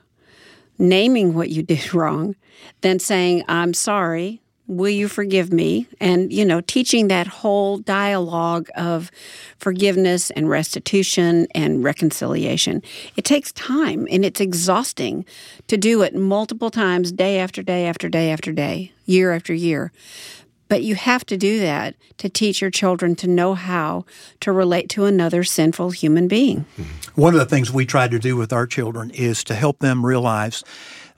naming 0.78 1.34
what 1.34 1.50
you 1.50 1.62
did 1.74 1.94
wrong, 1.94 2.36
then 2.80 2.98
saying, 2.98 3.44
I'm 3.48 3.74
sorry, 3.74 4.40
will 4.68 4.90
you 4.90 5.08
forgive 5.08 5.50
me? 5.52 5.88
And, 5.98 6.32
you 6.32 6.44
know, 6.44 6.60
teaching 6.60 7.08
that 7.08 7.26
whole 7.26 7.78
dialogue 7.78 8.68
of 8.76 9.10
forgiveness 9.58 10.30
and 10.30 10.48
restitution 10.48 11.46
and 11.54 11.82
reconciliation. 11.82 12.82
It 13.16 13.24
takes 13.24 13.50
time 13.52 14.06
and 14.10 14.24
it's 14.24 14.40
exhausting 14.40 15.24
to 15.68 15.76
do 15.76 16.02
it 16.02 16.14
multiple 16.14 16.70
times, 16.70 17.10
day 17.10 17.38
after 17.38 17.62
day 17.62 17.86
after 17.86 18.08
day 18.10 18.30
after 18.30 18.52
day, 18.52 18.92
year 19.06 19.32
after 19.32 19.54
year. 19.54 19.90
But 20.68 20.82
you 20.82 20.94
have 20.94 21.24
to 21.26 21.36
do 21.36 21.60
that 21.60 21.94
to 22.18 22.28
teach 22.28 22.60
your 22.60 22.70
children 22.70 23.16
to 23.16 23.26
know 23.26 23.54
how 23.54 24.04
to 24.40 24.52
relate 24.52 24.88
to 24.90 25.06
another 25.06 25.44
sinful 25.44 25.90
human 25.90 26.28
being. 26.28 26.66
Mm-hmm. 26.78 27.20
One 27.20 27.34
of 27.34 27.40
the 27.40 27.46
things 27.46 27.72
we 27.72 27.86
try 27.86 28.06
to 28.08 28.18
do 28.18 28.36
with 28.36 28.52
our 28.52 28.66
children 28.66 29.10
is 29.10 29.42
to 29.44 29.54
help 29.54 29.78
them 29.78 30.04
realize 30.04 30.62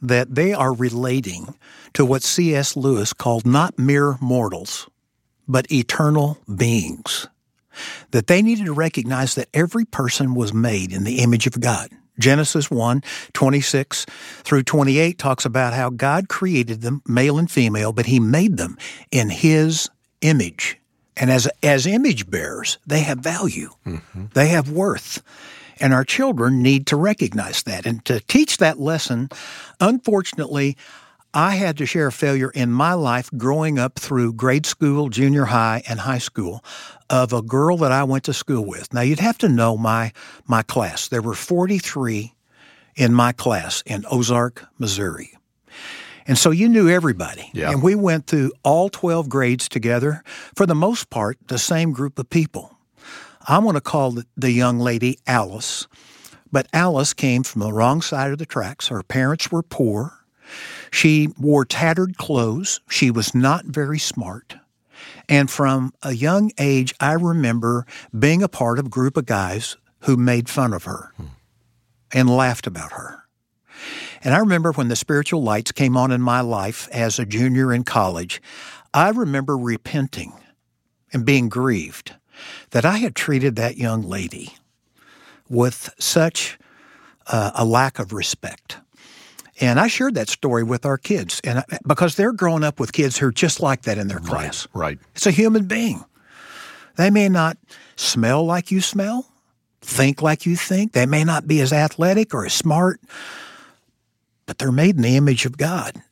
that 0.01 0.35
they 0.35 0.55
are 0.55 0.73
relating 0.73 1.55
to 1.95 2.05
what 2.05 2.23
C.S. 2.23 2.77
Lewis 2.77 3.13
called 3.13 3.47
not 3.47 3.79
mere 3.79 4.17
mortals, 4.21 4.89
but 5.49 5.71
eternal 5.71 6.39
beings. 6.55 7.27
That 8.11 8.27
they 8.27 8.43
needed 8.43 8.67
to 8.67 8.73
recognize 8.73 9.35
that 9.35 9.49
every 9.55 9.85
person 9.85 10.35
was 10.35 10.53
made 10.53 10.93
in 10.93 11.05
the 11.05 11.19
image 11.21 11.47
of 11.47 11.61
God. 11.61 11.91
Genesis 12.21 12.71
1 12.71 13.03
26 13.33 14.07
through 14.45 14.63
28 14.63 15.19
talks 15.19 15.45
about 15.45 15.73
how 15.73 15.91
God 15.91 16.29
created 16.29 16.83
them, 16.83 17.03
male 17.07 17.39
and 17.39 17.51
female, 17.51 17.93
but 17.93 18.07
He 18.07 18.21
made 18.21 18.57
them 18.57 18.79
in 19.11 19.31
His 19.31 19.91
image. 20.21 20.79
And 21.17 21.31
as, 21.31 21.49
as 21.63 21.87
image 21.87 22.31
bearers, 22.31 22.79
they 22.87 23.01
have 23.01 23.19
value, 23.19 23.71
mm-hmm. 23.87 24.27
they 24.35 24.49
have 24.49 24.71
worth. 24.71 25.23
And 25.81 25.95
our 25.95 26.05
children 26.05 26.63
need 26.63 26.87
to 26.89 26.97
recognize 26.97 27.63
that. 27.63 27.87
And 27.87 28.05
to 28.05 28.21
teach 28.21 28.59
that 28.59 28.79
lesson, 28.79 29.31
unfortunately, 29.81 30.77
I 31.33 31.55
had 31.55 31.77
to 31.79 31.87
share 31.87 32.09
a 32.09 32.13
failure 32.13 32.51
in 32.51 32.73
my 32.73 32.95
life 32.95 33.31
growing 33.37 33.79
up 33.79 33.99
through 33.99 34.33
grade 34.33 34.67
school, 34.67 35.09
junior 35.09 35.45
high, 35.45 35.83
and 35.89 36.01
high 36.01 36.19
school 36.19 36.65
of 37.09 37.33
a 37.33 37.43
girl 37.43 37.77
that 37.79 37.93
I 37.93 38.03
went 38.05 38.25
to 38.25 38.33
school 38.33 38.65
with. 38.65 38.93
Now, 38.93 39.03
you'd 39.03 39.21
have 39.21 39.39
to 39.39 39.49
know 39.49 39.77
my, 39.77 40.13
my 40.47 40.63
class. 40.63 41.09
There 41.09 41.23
were 41.23 41.35
43 41.35 42.35
in 42.97 43.15
my 43.15 43.33
class 43.33 43.83
in 43.87 44.05
Ozark, 44.11 44.67
Missouri. 44.79 45.33
And 46.27 46.37
so 46.37 46.51
you 46.51 46.69
knew 46.69 46.89
everybody. 46.89 47.51
Yeah. 47.53 47.71
And 47.71 47.83
we 47.83 47.95
went 47.95 48.27
through 48.27 48.53
all 48.63 48.89
12 48.89 49.29
grades 49.29 49.69
together, 49.69 50.23
for 50.55 50.67
the 50.67 50.75
most 50.75 51.11
part, 51.11 51.39
the 51.47 51.59
same 51.59 51.93
group 51.93 52.19
of 52.19 52.29
people. 52.29 52.77
I'm 53.49 53.63
going 53.63 53.75
to 53.75 53.81
call 53.81 54.19
the 54.37 54.51
young 54.51 54.79
lady 54.79 55.19
Alice. 55.27 55.87
But 56.53 56.67
Alice 56.73 57.15
came 57.15 57.43
from 57.43 57.61
the 57.61 57.73
wrong 57.73 58.03
side 58.03 58.33
of 58.33 58.39
the 58.39 58.47
tracks. 58.47 58.89
Her 58.89 59.03
parents 59.03 59.51
were 59.53 59.63
poor. 59.63 60.20
She 60.91 61.29
wore 61.39 61.65
tattered 61.65 62.17
clothes. 62.17 62.81
She 62.89 63.11
was 63.11 63.35
not 63.35 63.67
very 63.67 63.99
smart. 63.99 64.57
And 65.29 65.51
from 65.51 65.93
a 66.03 66.13
young 66.13 66.51
age, 66.59 66.95
I 67.01 67.13
remember 67.13 67.87
being 68.17 68.43
a 68.43 68.49
part 68.49 68.79
of 68.79 68.87
a 68.87 68.91
group 68.91 69.17
of 69.17 69.27
guys 69.27 69.77
who 70.01 70.17
made 70.17 70.49
fun 70.49 70.73
of 70.73 70.85
her 70.85 71.13
and 72.13 72.29
laughed 72.29 72.67
about 72.67 72.93
her. 72.93 73.25
And 74.23 74.35
I 74.35 74.39
remember 74.39 74.73
when 74.73 74.89
the 74.89 74.97
spiritual 74.97 75.43
lights 75.43 75.73
came 75.73 75.97
on 75.97 76.11
in 76.11 76.21
my 76.21 76.41
life 76.41 76.89
as 76.93 77.19
a 77.19 77.25
junior 77.25 77.73
in 77.73 77.85
college, 77.85 78.43
I 78.93 79.11
remember 79.11 79.57
repenting 79.57 80.33
and 81.13 81.25
being 81.25 81.49
grieved 81.49 82.15
that 82.71 82.85
I 82.85 82.99
had 82.99 83.15
treated 83.15 83.57
that 83.57 83.77
young 83.77 84.03
lady 84.03 84.55
with 85.49 85.91
such 85.99 86.59
uh, 87.27 87.53
a 87.55 87.65
lack 87.65 87.99
of 87.99 88.13
respect. 88.13 88.79
And 89.61 89.79
I 89.79 89.89
shared 89.89 90.15
that 90.15 90.31
story 90.31 90.63
with 90.63 90.87
our 90.87 90.97
kids, 90.97 91.41
and 91.45 91.59
I, 91.59 91.65
because 91.87 92.17
they're 92.17 92.33
growing 92.33 92.65
up 92.65 92.81
with 92.81 92.93
kids 92.93 93.19
who 93.19 93.27
are 93.27 93.33
just 93.33 93.61
like 93.61 93.83
that 93.83 93.99
in 93.99 94.09
their 94.09 94.19
class. 94.19 94.67
Right. 94.73 94.99
It's 95.15 95.27
a 95.27 95.31
human 95.31 95.67
being. 95.67 96.03
They 96.97 97.11
may 97.11 97.29
not 97.29 97.59
smell 97.97 98.45
like 98.45 98.71
you 98.71 98.81
smell, 98.81 99.31
think 99.83 100.23
like 100.23 100.47
you 100.47 100.57
think. 100.57 100.93
They 100.93 101.07
may 101.07 101.25
not 101.25 101.47
be 101.47 101.61
as 101.61 101.73
athletic 101.73 102.35
or 102.35 102.47
as 102.47 102.55
smart, 102.55 103.01
but 104.47 104.59
they're 104.59 104.73
made 104.73 104.97
in 104.97 105.03
the 105.03 105.17
image 105.17 105.45
of 105.45 105.59
God. 105.59 106.03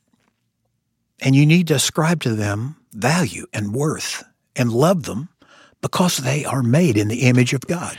And 1.19 1.35
you 1.35 1.45
need 1.45 1.67
to 1.67 1.75
ascribe 1.75 2.21
to 2.21 2.35
them 2.35 2.77
value 2.93 3.45
and 3.51 3.73
worth 3.73 4.23
and 4.55 4.71
love 4.71 5.03
them 5.03 5.29
because 5.81 6.17
they 6.17 6.45
are 6.45 6.63
made 6.63 6.97
in 6.97 7.07
the 7.07 7.21
image 7.21 7.53
of 7.53 7.61
God. 7.61 7.97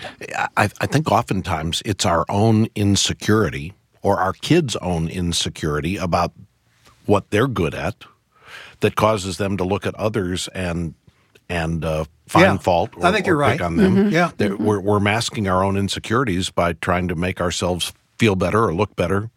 I, 0.57 0.69
I 0.81 0.87
think 0.87 1.11
oftentimes 1.11 1.83
it's 1.85 2.07
our 2.07 2.25
own 2.29 2.69
insecurity 2.75 3.75
or 4.03 4.19
our 4.19 4.33
kids' 4.33 4.77
own 4.77 5.09
insecurity 5.09 5.97
about 5.97 6.33
what 7.07 7.31
they're 7.31 7.49
good 7.49 7.75
at 7.75 7.97
that 8.81 8.97
causes 8.97 9.37
them 9.37 9.57
to 9.57 9.65
look 9.65 9.87
at 9.87 9.95
others 9.97 10.49
and 10.49 10.95
and 11.49 11.85
uh, 11.85 12.05
find 12.27 12.45
Yeah. 12.45 12.57
fault. 12.59 12.91
Or, 12.97 13.07
I 13.07 13.13
think 13.13 13.27
you're 13.27 13.37
right. 13.37 13.61
on 13.61 13.77
them. 13.77 14.11
Yeah. 14.11 14.31
They're- 14.37 14.57
we're 14.57 14.79
we're 14.81 15.01
masking 15.01 15.49
our 15.49 15.65
own 15.65 15.77
insecurities 15.77 16.51
by 16.51 16.75
trying 16.75 17.09
to 17.09 17.15
make 17.17 17.41
ourselves 17.41 17.93
feel 18.19 18.37
better 18.37 18.65
or 18.65 18.73
look 18.75 18.95
better 18.97 19.31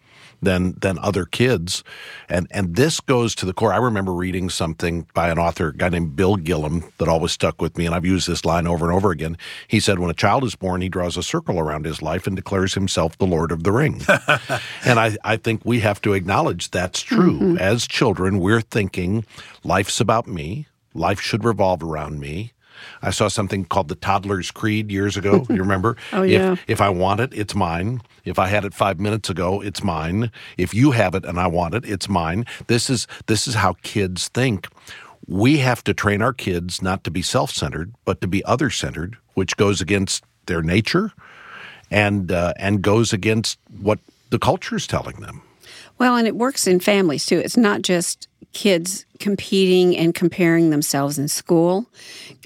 than 0.43 0.73
than 0.79 0.99
other 0.99 1.25
kids, 1.25 1.83
and 2.29 2.47
and 2.51 2.75
this 2.75 2.99
goes 2.99 3.35
to 3.35 3.45
the 3.45 3.53
core. 3.53 3.73
I 3.73 3.77
remember 3.77 4.13
reading 4.13 4.49
something 4.49 5.07
by 5.13 5.29
an 5.29 5.39
author, 5.39 5.69
a 5.69 5.73
guy 5.73 5.89
named 5.89 6.15
Bill 6.15 6.37
Gillham, 6.37 6.91
that 6.97 7.07
always 7.07 7.31
stuck 7.31 7.61
with 7.61 7.77
me, 7.77 7.85
and 7.85 7.95
I've 7.95 8.05
used 8.05 8.27
this 8.27 8.45
line 8.45 8.67
over 8.67 8.85
and 8.85 8.95
over 8.95 9.11
again. 9.11 9.37
He 9.67 9.79
said, 9.79 9.99
"When 9.99 10.09
a 10.09 10.15
child 10.15 10.43
is 10.43 10.55
born, 10.55 10.81
he 10.81 10.89
draws 10.89 11.17
a 11.17 11.23
circle 11.23 11.59
around 11.59 11.85
his 11.85 12.01
life 12.01 12.27
and 12.27 12.35
declares 12.35 12.73
himself 12.73 13.17
the 13.17 13.27
Lord 13.27 13.51
of 13.51 13.63
the 13.63 13.71
Ring." 13.71 14.01
and 14.85 14.99
I, 14.99 15.17
I 15.23 15.37
think 15.37 15.61
we 15.63 15.79
have 15.81 16.01
to 16.01 16.13
acknowledge 16.13 16.71
that's 16.71 17.01
true. 17.01 17.39
Mm-hmm. 17.39 17.57
As 17.57 17.87
children, 17.87 18.39
we're 18.39 18.61
thinking 18.61 19.25
life's 19.63 19.99
about 19.99 20.27
me. 20.27 20.67
Life 20.93 21.19
should 21.19 21.43
revolve 21.43 21.81
around 21.81 22.19
me. 22.19 22.53
I 23.01 23.11
saw 23.11 23.27
something 23.27 23.65
called 23.65 23.87
the 23.87 23.95
Toddler's 23.95 24.51
Creed 24.51 24.91
years 24.91 25.17
ago. 25.17 25.45
You 25.49 25.55
remember? 25.59 25.97
Oh, 26.11 26.23
yeah. 26.23 26.53
If, 26.53 26.63
if 26.67 26.81
I 26.81 26.89
want 26.89 27.19
it, 27.19 27.33
it's 27.33 27.55
mine. 27.55 28.01
If 28.25 28.39
I 28.39 28.47
had 28.47 28.65
it 28.65 28.73
five 28.73 28.99
minutes 28.99 29.29
ago, 29.29 29.61
it's 29.61 29.83
mine. 29.83 30.31
If 30.57 30.73
you 30.73 30.91
have 30.91 31.15
it 31.15 31.25
and 31.25 31.39
I 31.39 31.47
want 31.47 31.75
it, 31.75 31.85
it's 31.85 32.07
mine. 32.07 32.45
This 32.67 32.89
is 32.89 33.07
this 33.27 33.47
is 33.47 33.55
how 33.55 33.75
kids 33.83 34.29
think. 34.29 34.67
We 35.27 35.57
have 35.59 35.83
to 35.85 35.93
train 35.93 36.21
our 36.21 36.33
kids 36.33 36.81
not 36.81 37.03
to 37.05 37.11
be 37.11 37.21
self-centered, 37.21 37.93
but 38.03 38.19
to 38.21 38.27
be 38.27 38.43
other-centered, 38.43 39.17
which 39.35 39.55
goes 39.55 39.79
against 39.79 40.23
their 40.47 40.61
nature, 40.61 41.13
and 41.89 42.31
uh, 42.31 42.53
and 42.57 42.81
goes 42.81 43.13
against 43.13 43.57
what 43.79 43.99
the 44.29 44.39
culture 44.39 44.75
is 44.75 44.87
telling 44.87 45.17
them. 45.17 45.41
Well, 45.97 46.15
and 46.15 46.27
it 46.27 46.35
works 46.35 46.67
in 46.67 46.79
families 46.79 47.25
too. 47.25 47.39
It's 47.39 47.57
not 47.57 47.81
just 47.81 48.27
kids 48.53 49.05
competing 49.19 49.97
and 49.97 50.13
comparing 50.13 50.69
themselves 50.69 51.17
in 51.17 51.27
school. 51.27 51.87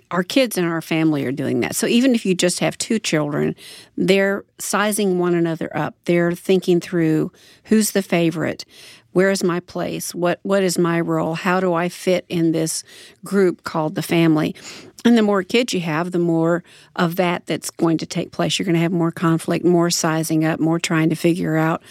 Our 0.10 0.24
kids 0.24 0.58
and 0.58 0.66
our 0.66 0.82
family 0.82 1.26
are 1.26 1.32
doing 1.32 1.60
that. 1.62 1.76
So 1.76 1.86
even 1.86 2.16
if 2.16 2.26
you 2.26 2.34
just 2.34 2.60
have 2.60 2.78
two 2.78 2.98
children, 2.98 3.56
they're 3.98 4.46
sizing 4.58 5.20
one 5.20 5.36
another 5.36 5.76
up. 5.76 5.96
They're 6.06 6.32
thinking 6.32 6.80
through 6.80 7.32
who's 7.66 7.92
the 7.92 8.02
favorite, 8.02 8.64
where 9.12 9.32
is 9.32 9.44
my 9.44 9.60
place, 9.60 10.16
what 10.16 10.40
what 10.44 10.64
is 10.64 10.78
my 10.78 11.02
role, 11.02 11.36
how 11.36 11.60
do 11.60 11.74
I 11.74 11.90
fit 11.90 12.26
in 12.30 12.52
this 12.52 12.84
group 13.26 13.64
called 13.64 13.96
the 13.96 14.02
family. 14.02 14.56
And 15.04 15.18
the 15.18 15.24
more 15.24 15.44
kids 15.44 15.74
you 15.74 15.82
have, 15.82 16.12
the 16.12 16.20
more 16.20 16.64
of 16.96 17.16
that 17.18 17.46
that's 17.46 17.70
going 17.70 17.98
to 18.00 18.06
take 18.06 18.32
place. 18.32 18.58
You're 18.58 18.66
going 18.66 18.76
to 18.76 18.82
have 18.82 18.92
more 18.92 19.12
conflict, 19.12 19.66
more 19.66 19.90
sizing 19.90 20.46
up, 20.46 20.60
more 20.60 20.80
trying 20.80 21.10
to 21.10 21.16
figure 21.16 21.58
out 21.58 21.82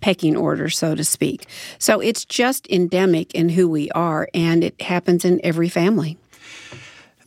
pecking 0.00 0.36
order, 0.36 0.68
so 0.68 0.94
to 0.94 1.04
speak. 1.04 1.46
So 1.78 2.00
it's 2.00 2.24
just 2.24 2.66
endemic 2.70 3.34
in 3.34 3.48
who 3.50 3.68
we 3.68 3.90
are, 3.90 4.28
and 4.34 4.62
it 4.62 4.80
happens 4.80 5.24
in 5.24 5.40
every 5.42 5.68
family. 5.68 6.18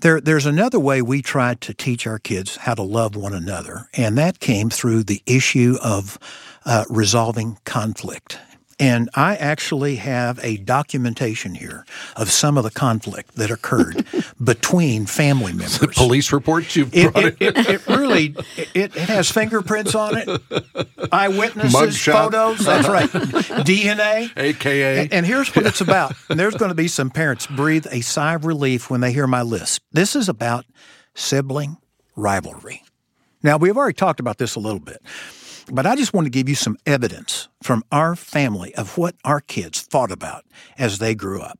There, 0.01 0.21
there's 0.21 0.45
another 0.45 0.79
way 0.79 1.01
we 1.01 1.21
tried 1.21 1.59
to 1.61 1.73
teach 1.73 2.07
our 2.07 2.19
kids 2.19 2.55
how 2.55 2.73
to 2.73 2.81
love 2.81 3.17
one 3.17 3.33
another, 3.33 3.89
and 3.93 4.17
that 4.17 4.39
came 4.39 4.69
through 4.69 5.03
the 5.03 5.21
issue 5.25 5.77
of 5.83 6.17
uh, 6.65 6.85
resolving 6.89 7.57
conflict. 7.65 8.39
And 8.79 9.09
I 9.13 9.35
actually 9.35 9.97
have 9.97 10.39
a 10.43 10.57
documentation 10.57 11.55
here 11.55 11.85
of 12.15 12.29
some 12.31 12.57
of 12.57 12.63
the 12.63 12.71
conflict 12.71 13.35
that 13.35 13.51
occurred 13.51 14.05
between 14.43 15.05
family 15.05 15.51
members. 15.51 15.79
The 15.79 15.87
Police 15.89 16.31
reports 16.31 16.75
you've 16.75 16.95
It, 16.95 17.11
brought 17.11 17.25
it, 17.25 17.37
it, 17.41 17.57
it 17.57 17.87
really 17.87 18.35
it, 18.73 18.93
has 18.93 19.29
fingerprints 19.29 19.95
on 19.95 20.17
it, 20.17 20.29
eyewitnesses, 21.11 21.73
Mugshot. 21.73 22.11
photos. 22.31 22.59
That's 22.65 22.87
right, 22.87 23.09
DNA. 23.09 24.31
AKA. 24.37 25.01
And, 25.01 25.13
and 25.13 25.25
here's 25.25 25.53
what 25.55 25.65
it's 25.65 25.81
about. 25.81 26.13
And 26.29 26.39
there's 26.39 26.55
going 26.55 26.69
to 26.69 26.75
be 26.75 26.87
some 26.87 27.09
parents 27.09 27.47
breathe 27.47 27.85
a 27.91 28.01
sigh 28.01 28.35
of 28.35 28.45
relief 28.45 28.89
when 28.89 29.01
they 29.01 29.11
hear 29.11 29.27
my 29.27 29.41
list. 29.41 29.81
This 29.91 30.15
is 30.15 30.29
about 30.29 30.65
sibling 31.15 31.77
rivalry. 32.15 32.83
Now, 33.41 33.57
we've 33.57 33.77
already 33.77 33.93
talked 33.95 34.19
about 34.19 34.37
this 34.37 34.55
a 34.55 34.59
little 34.59 34.79
bit, 34.81 35.01
but 35.71 35.85
I 35.85 35.95
just 35.95 36.13
want 36.13 36.25
to 36.25 36.31
give 36.31 36.49
you 36.49 36.55
some 36.55 36.77
evidence 36.85 37.47
from 37.61 37.83
our 37.91 38.15
family 38.15 38.73
of 38.75 38.97
what 38.97 39.15
our 39.23 39.41
kids 39.41 39.81
thought 39.81 40.11
about 40.11 40.45
as 40.77 40.99
they 40.99 41.15
grew 41.15 41.41
up. 41.41 41.59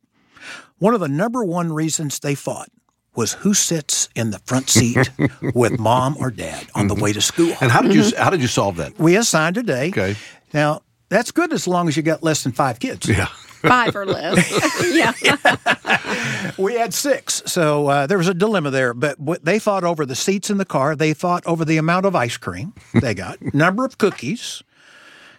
One 0.78 0.94
of 0.94 1.00
the 1.00 1.08
number 1.08 1.44
one 1.44 1.72
reasons 1.72 2.18
they 2.18 2.34
fought 2.34 2.68
was 3.14 3.34
who 3.34 3.54
sits 3.54 4.08
in 4.14 4.30
the 4.30 4.38
front 4.46 4.70
seat 4.70 5.10
with 5.54 5.78
mom 5.78 6.16
or 6.18 6.30
dad 6.30 6.68
on 6.74 6.86
the 6.86 6.94
mm-hmm. 6.94 7.02
way 7.02 7.12
to 7.12 7.20
school. 7.20 7.52
and 7.60 7.70
how 7.70 7.82
did 7.82 7.94
you 7.94 8.02
mm-hmm. 8.02 8.22
how 8.22 8.30
did 8.30 8.40
you 8.40 8.46
solve 8.48 8.76
that? 8.76 8.98
We 8.98 9.16
assigned 9.16 9.56
a 9.56 9.62
day. 9.62 9.88
Okay. 9.88 10.16
Now, 10.52 10.82
that's 11.08 11.30
good 11.30 11.52
as 11.52 11.66
long 11.66 11.88
as 11.88 11.96
you 11.96 12.02
got 12.02 12.22
less 12.22 12.42
than 12.44 12.52
five 12.52 12.78
kids. 12.78 13.08
Yeah. 13.08 13.28
Five 13.62 13.94
or 13.96 14.06
less. 14.06 14.50
yeah. 14.92 16.52
We 16.58 16.74
had 16.74 16.92
six, 16.94 17.42
so 17.46 17.86
uh, 17.88 18.06
there 18.06 18.18
was 18.18 18.28
a 18.28 18.34
dilemma 18.34 18.70
there. 18.70 18.94
But 18.94 19.18
what, 19.18 19.44
they 19.44 19.58
fought 19.58 19.84
over 19.84 20.04
the 20.06 20.16
seats 20.16 20.50
in 20.50 20.58
the 20.58 20.64
car. 20.64 20.96
They 20.96 21.14
fought 21.14 21.46
over 21.46 21.64
the 21.64 21.76
amount 21.76 22.06
of 22.06 22.16
ice 22.16 22.36
cream 22.36 22.72
they 22.94 23.14
got, 23.14 23.38
number 23.54 23.84
of 23.84 23.98
cookies, 23.98 24.62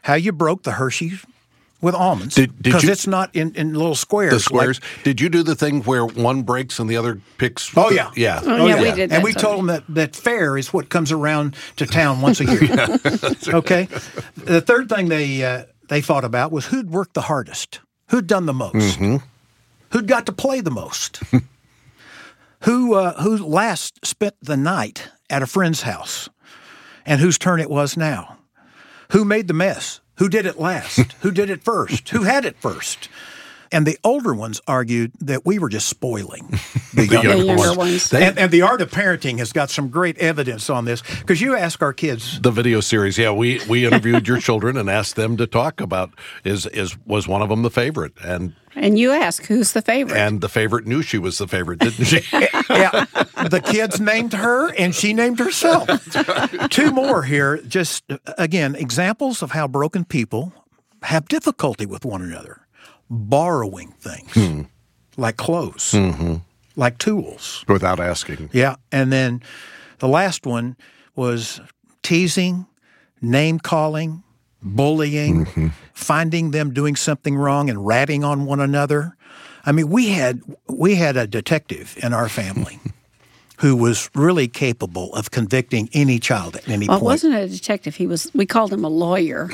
how 0.03 0.13
you 0.15 0.31
broke 0.31 0.63
the 0.63 0.73
Hershey's 0.73 1.25
with 1.81 1.95
almonds 1.95 2.35
Did- 2.35 2.55
did 2.57 2.63
because 2.63 2.83
it's 2.83 3.07
not 3.07 3.35
in, 3.35 3.55
in 3.55 3.73
little 3.73 3.95
squares. 3.95 4.33
The 4.33 4.39
squares. 4.39 4.79
like- 4.81 5.03
did 5.03 5.19
you 5.21 5.29
do 5.29 5.41
the 5.41 5.55
thing 5.55 5.81
where 5.81 6.05
one 6.05 6.43
breaks 6.43 6.77
and 6.79 6.87
the 6.89 6.97
other 6.97 7.19
picks? 7.39 7.75
Oh, 7.75 7.89
yeah. 7.89 8.11
yeah. 8.15 8.39
Oh, 8.43 8.67
yeah, 8.67 8.79
we 8.81 8.91
did 8.91 9.11
and 9.11 9.23
we 9.23 9.33
told 9.33 9.57
them 9.59 9.67
that, 9.67 9.83
that 9.89 10.15
fair 10.15 10.57
is 10.57 10.71
what 10.71 10.89
comes 10.89 11.11
around 11.11 11.55
to 11.77 11.87
town 11.87 12.21
once 12.21 12.39
a 12.39 12.45
year. 12.45 12.61
okay. 13.55 13.87
The 14.35 14.61
third 14.61 14.89
thing 14.89 15.09
they 15.09 15.43
uh, 15.43 15.63
they 15.89 16.01
fought 16.01 16.23
about 16.23 16.51
was 16.51 16.67
who'd 16.67 16.91
worked 16.91 17.15
the 17.15 17.21
hardest, 17.21 17.79
who'd 18.11 18.27
done 18.27 18.45
the 18.45 18.53
most, 18.53 18.99
who'd 19.89 20.07
got 20.07 20.25
to 20.27 20.31
play 20.31 20.61
the 20.61 20.69
most, 20.69 21.21
who 22.61 22.93
uh, 22.93 23.19
who 23.21 23.37
last 23.37 24.05
spent 24.05 24.35
the 24.41 24.57
night 24.57 25.09
at 25.29 25.41
a 25.41 25.47
friend's 25.47 25.81
house, 25.81 26.29
and 27.05 27.19
whose 27.19 27.37
turn 27.37 27.59
it 27.59 27.69
was 27.69 27.97
now, 27.97 28.37
who 29.11 29.25
made 29.25 29.47
the 29.47 29.53
mess, 29.53 30.01
who 30.15 30.29
did 30.29 30.45
it 30.45 30.59
last, 30.59 31.13
who 31.21 31.31
did 31.31 31.49
it 31.49 31.63
first, 31.63 32.09
who 32.09 32.23
had 32.23 32.45
it 32.45 32.57
first. 32.59 33.09
And 33.73 33.87
the 33.87 33.97
older 34.03 34.33
ones 34.33 34.59
argued 34.67 35.13
that 35.21 35.45
we 35.45 35.57
were 35.57 35.69
just 35.69 35.87
spoiling 35.87 36.47
the, 36.93 37.05
The 37.05 37.07
younger, 37.07 37.29
younger 37.29 37.45
younger 37.45 37.63
ones. 37.67 37.77
ones. 37.77 38.09
They- 38.09 38.27
and, 38.27 38.37
and 38.37 38.51
the 38.51 38.61
art 38.63 38.81
of 38.81 38.91
parenting 38.91 39.37
has 39.39 39.53
got 39.53 39.69
some 39.69 39.87
great 39.89 40.17
evidence 40.17 40.69
on 40.69 40.85
this 40.85 41.01
because 41.19 41.39
you 41.39 41.55
ask 41.55 41.81
our 41.81 41.93
kids 41.93 42.39
the 42.41 42.51
video 42.51 42.81
series. 42.81 43.17
Yeah, 43.17 43.31
we 43.31 43.61
we 43.69 43.85
interviewed 43.85 44.27
your 44.27 44.39
children 44.39 44.75
and 44.77 44.89
asked 44.89 45.15
them 45.15 45.37
to 45.37 45.47
talk 45.47 45.79
about 45.81 46.11
is 46.43 46.65
is 46.67 46.97
was 47.05 47.27
one 47.27 47.41
of 47.41 47.49
them 47.49 47.61
the 47.61 47.69
favorite, 47.71 48.13
and 48.23 48.53
And 48.75 48.99
you 48.99 49.11
ask 49.11 49.45
who's 49.45 49.71
the 49.71 49.81
favorite. 49.81 50.17
and 50.17 50.41
the 50.41 50.49
favorite 50.49 50.85
knew 50.85 51.01
she 51.01 51.17
was 51.17 51.37
the 51.37 51.47
favorite, 51.47 51.79
didn't 51.79 52.05
she? 52.05 52.21
yeah, 52.69 53.05
the 53.49 53.61
kids 53.63 53.99
named 54.01 54.33
her 54.33 54.73
and 54.75 54.93
she 54.93 55.13
named 55.13 55.39
herself. 55.39 55.87
Two 56.69 56.91
more 56.91 57.23
here. 57.23 57.57
Just 57.67 58.03
uh, 58.11 58.17
again, 58.37 58.75
examples 58.75 59.41
of 59.41 59.51
how 59.51 59.67
broken 59.67 60.03
people 60.05 60.53
have 61.03 61.27
difficulty 61.27 61.85
with 61.85 62.03
one 62.05 62.21
another. 62.21 62.60
Borrowing 63.13 63.89
things 63.99 64.31
hmm. 64.33 64.61
like 65.17 65.35
clothes, 65.35 65.91
mm-hmm. 65.91 66.35
like 66.77 66.97
tools. 66.97 67.65
Without 67.67 67.99
asking. 67.99 68.49
Yeah. 68.53 68.77
And 68.89 69.11
then 69.11 69.43
the 69.99 70.07
last 70.07 70.45
one 70.45 70.77
was 71.13 71.59
teasing, 72.03 72.67
name 73.21 73.59
calling, 73.59 74.23
bullying, 74.63 75.45
mm-hmm. 75.45 75.67
finding 75.93 76.51
them 76.51 76.73
doing 76.73 76.95
something 76.95 77.35
wrong 77.35 77.69
and 77.69 77.85
ratting 77.85 78.23
on 78.23 78.45
one 78.45 78.61
another. 78.61 79.17
I 79.65 79.73
mean, 79.73 79.89
we 79.89 80.09
had 80.09 80.41
we 80.67 80.95
had 80.95 81.17
a 81.17 81.27
detective 81.27 81.97
in 82.01 82.13
our 82.13 82.29
family 82.29 82.79
who 83.61 83.75
was 83.75 84.09
really 84.15 84.47
capable 84.47 85.13
of 85.13 85.29
convicting 85.29 85.87
any 85.93 86.17
child 86.17 86.55
at 86.55 86.67
any 86.67 86.87
well, 86.87 86.97
point. 86.97 87.05
wasn't 87.05 87.35
a 87.35 87.47
detective. 87.47 87.95
He 87.95 88.07
was. 88.07 88.31
We 88.33 88.47
called 88.47 88.73
him 88.73 88.83
a 88.83 88.89
lawyer. 88.89 89.51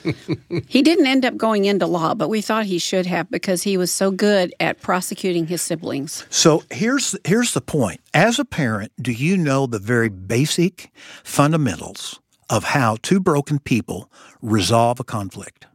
he 0.66 0.82
didn't 0.82 1.06
end 1.06 1.24
up 1.24 1.36
going 1.36 1.64
into 1.64 1.86
law, 1.86 2.14
but 2.14 2.28
we 2.28 2.40
thought 2.40 2.66
he 2.66 2.78
should 2.78 3.06
have 3.06 3.30
because 3.30 3.62
he 3.62 3.76
was 3.76 3.92
so 3.92 4.10
good 4.10 4.52
at 4.58 4.82
prosecuting 4.82 5.46
his 5.46 5.62
siblings. 5.62 6.26
So 6.30 6.64
here's 6.70 7.16
here's 7.24 7.54
the 7.54 7.60
point. 7.60 8.00
As 8.12 8.40
a 8.40 8.44
parent, 8.44 8.90
do 9.00 9.12
you 9.12 9.36
know 9.36 9.66
the 9.66 9.78
very 9.78 10.08
basic 10.08 10.90
fundamentals 11.22 12.18
of 12.50 12.64
how 12.64 12.96
two 13.02 13.20
broken 13.20 13.60
people 13.60 14.10
resolve 14.42 14.98
a 14.98 15.04
conflict? 15.04 15.66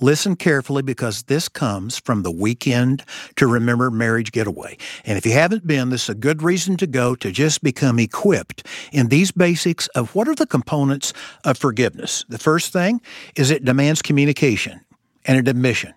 Listen 0.00 0.36
carefully 0.36 0.82
because 0.82 1.24
this 1.24 1.48
comes 1.48 1.98
from 1.98 2.22
the 2.22 2.30
weekend 2.30 3.04
to 3.36 3.46
remember 3.46 3.90
marriage 3.90 4.32
getaway. 4.32 4.76
And 5.04 5.18
if 5.18 5.26
you 5.26 5.32
haven't 5.32 5.66
been, 5.66 5.90
this 5.90 6.04
is 6.04 6.10
a 6.10 6.14
good 6.14 6.42
reason 6.42 6.76
to 6.78 6.86
go 6.86 7.14
to 7.16 7.32
just 7.32 7.62
become 7.62 7.98
equipped 7.98 8.66
in 8.92 9.08
these 9.08 9.32
basics 9.32 9.86
of 9.88 10.14
what 10.14 10.28
are 10.28 10.34
the 10.34 10.46
components 10.46 11.12
of 11.44 11.58
forgiveness. 11.58 12.24
The 12.28 12.38
first 12.38 12.72
thing 12.72 13.00
is 13.34 13.50
it 13.50 13.64
demands 13.64 14.02
communication 14.02 14.80
and 15.24 15.38
an 15.38 15.48
admission. 15.48 15.94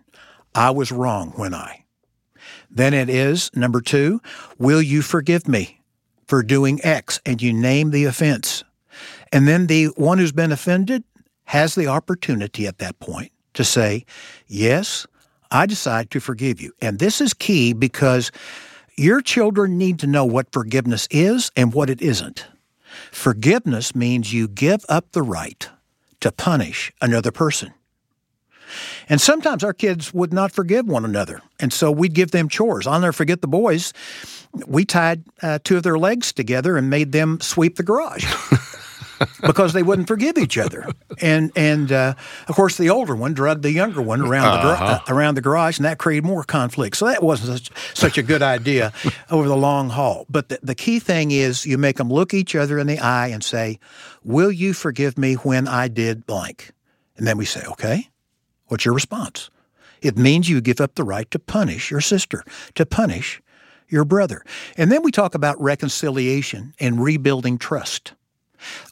I 0.56 0.72
was 0.72 0.92
wrong 0.92 1.34
when 1.36 1.54
I. 1.54 1.86
Then 2.70 2.94
it 2.94 3.10
is, 3.10 3.50
number 3.56 3.82
two, 3.82 4.22
will 4.58 4.82
you 4.82 5.02
forgive 5.02 5.48
me 5.48 5.82
for 6.28 6.44
doing 6.44 6.80
X? 6.84 7.20
And 7.26 7.42
you 7.42 7.54
name 7.54 7.92
the 7.92 8.06
offense. 8.06 8.64
And 9.32 9.48
then 9.48 9.68
the 9.68 9.88
one 9.96 10.18
who's 10.18 10.32
been 10.32 10.52
offended 10.52 11.04
has 11.46 11.76
the 11.76 11.88
opportunity 11.88 12.68
at 12.68 12.78
that 12.78 13.00
point 13.00 13.32
to 13.54 13.64
say, 13.64 14.06
Yes, 14.48 15.08
I 15.52 15.66
decide 15.66 16.12
to 16.12 16.20
forgive 16.20 16.62
you. 16.62 16.74
And 16.82 17.00
this 17.00 17.22
is 17.22 17.34
key 17.34 17.74
because 17.74 18.32
your 18.96 19.22
children 19.22 19.78
need 19.78 20.00
to 20.00 20.08
know 20.08 20.26
what 20.26 20.52
forgiveness 20.52 21.08
is 21.10 21.52
and 21.56 21.74
what 21.74 21.90
it 21.90 22.02
isn't. 22.02 22.46
Forgiveness 23.12 23.96
means 23.96 24.34
you 24.34 24.48
give 24.48 24.86
up 24.90 25.12
the 25.12 25.22
right 25.22 25.70
to 26.20 26.32
punish 26.32 26.92
another 27.02 27.32
person. 27.32 27.74
And 29.08 29.20
sometimes 29.20 29.64
our 29.64 29.74
kids 29.74 30.14
would 30.14 30.32
not 30.32 30.52
forgive 30.52 30.88
one 30.88 31.06
another. 31.06 31.42
And 31.60 31.74
so 31.74 31.92
we'd 31.92 32.14
give 32.14 32.32
them 32.32 32.50
chores. 32.50 32.86
I'll 32.86 33.00
never 33.00 33.14
forget 33.14 33.42
the 33.42 33.48
boys. 33.48 33.94
We 34.68 34.86
tied 34.86 35.24
uh, 35.42 35.60
two 35.64 35.78
of 35.78 35.84
their 35.84 35.98
legs 35.98 36.32
together 36.32 36.78
and 36.78 36.90
made 36.90 37.12
them 37.12 37.40
sweep 37.42 37.78
the 37.78 37.84
garage. 37.84 38.26
because 39.42 39.74
they 39.74 39.84
wouldn't 39.84 40.08
forgive 40.08 40.38
each 40.38 40.58
other, 40.58 40.88
and 41.22 41.52
and 41.56 41.92
uh, 41.92 42.14
of 42.48 42.56
course 42.56 42.78
the 42.78 42.90
older 42.90 43.16
one 43.16 43.34
drugged 43.34 43.64
the 43.64 43.72
younger 43.72 44.02
one 44.02 44.22
around 44.22 44.58
the 44.58 44.62
gar- 44.62 44.84
uh, 44.84 45.00
around 45.08 45.36
the 45.36 45.42
garage, 45.42 45.78
and 45.78 45.86
that 45.86 45.98
created 45.98 46.26
more 46.26 46.44
conflict. 46.44 46.98
So 46.98 47.06
that 47.06 47.24
wasn't 47.24 47.60
such, 47.60 47.98
such 47.98 48.18
a 48.18 48.24
good 48.24 48.42
idea 48.42 48.92
over 49.32 49.48
the 49.48 49.58
long 49.58 49.90
haul. 49.90 50.26
But 50.30 50.50
the, 50.50 50.60
the 50.64 50.76
key 50.76 51.00
thing 51.00 51.32
is 51.32 51.66
you 51.66 51.78
make 51.78 51.98
them 51.98 52.10
look 52.10 52.34
each 52.34 52.56
other 52.56 52.80
in 52.80 52.88
the 52.88 53.00
eye 53.00 53.28
and 53.28 53.44
say, 53.44 53.80
"Will 54.24 54.52
you 54.52 54.74
forgive 54.74 55.18
me 55.18 55.36
when 55.36 55.68
I 55.68 55.88
did 55.88 56.26
blank?" 56.26 56.72
And 57.18 57.28
then 57.28 57.38
we 57.38 57.46
say, 57.46 57.64
"Okay." 57.68 58.10
What's 58.70 58.86
your 58.86 58.94
response? 58.94 59.50
It 60.02 60.18
means 60.18 60.48
you 60.48 60.62
give 60.62 60.80
up 60.80 60.96
the 60.96 61.04
right 61.04 61.30
to 61.32 61.40
punish 61.40 61.92
your 61.92 62.02
sister, 62.02 62.44
to 62.76 62.86
punish 62.86 63.42
your 63.90 64.06
brother. 64.06 64.46
And 64.78 64.92
then 64.92 65.02
we 65.02 65.12
talk 65.12 65.36
about 65.36 65.60
reconciliation 65.60 66.74
and 66.80 67.04
rebuilding 67.04 67.58
trust. 67.58 68.14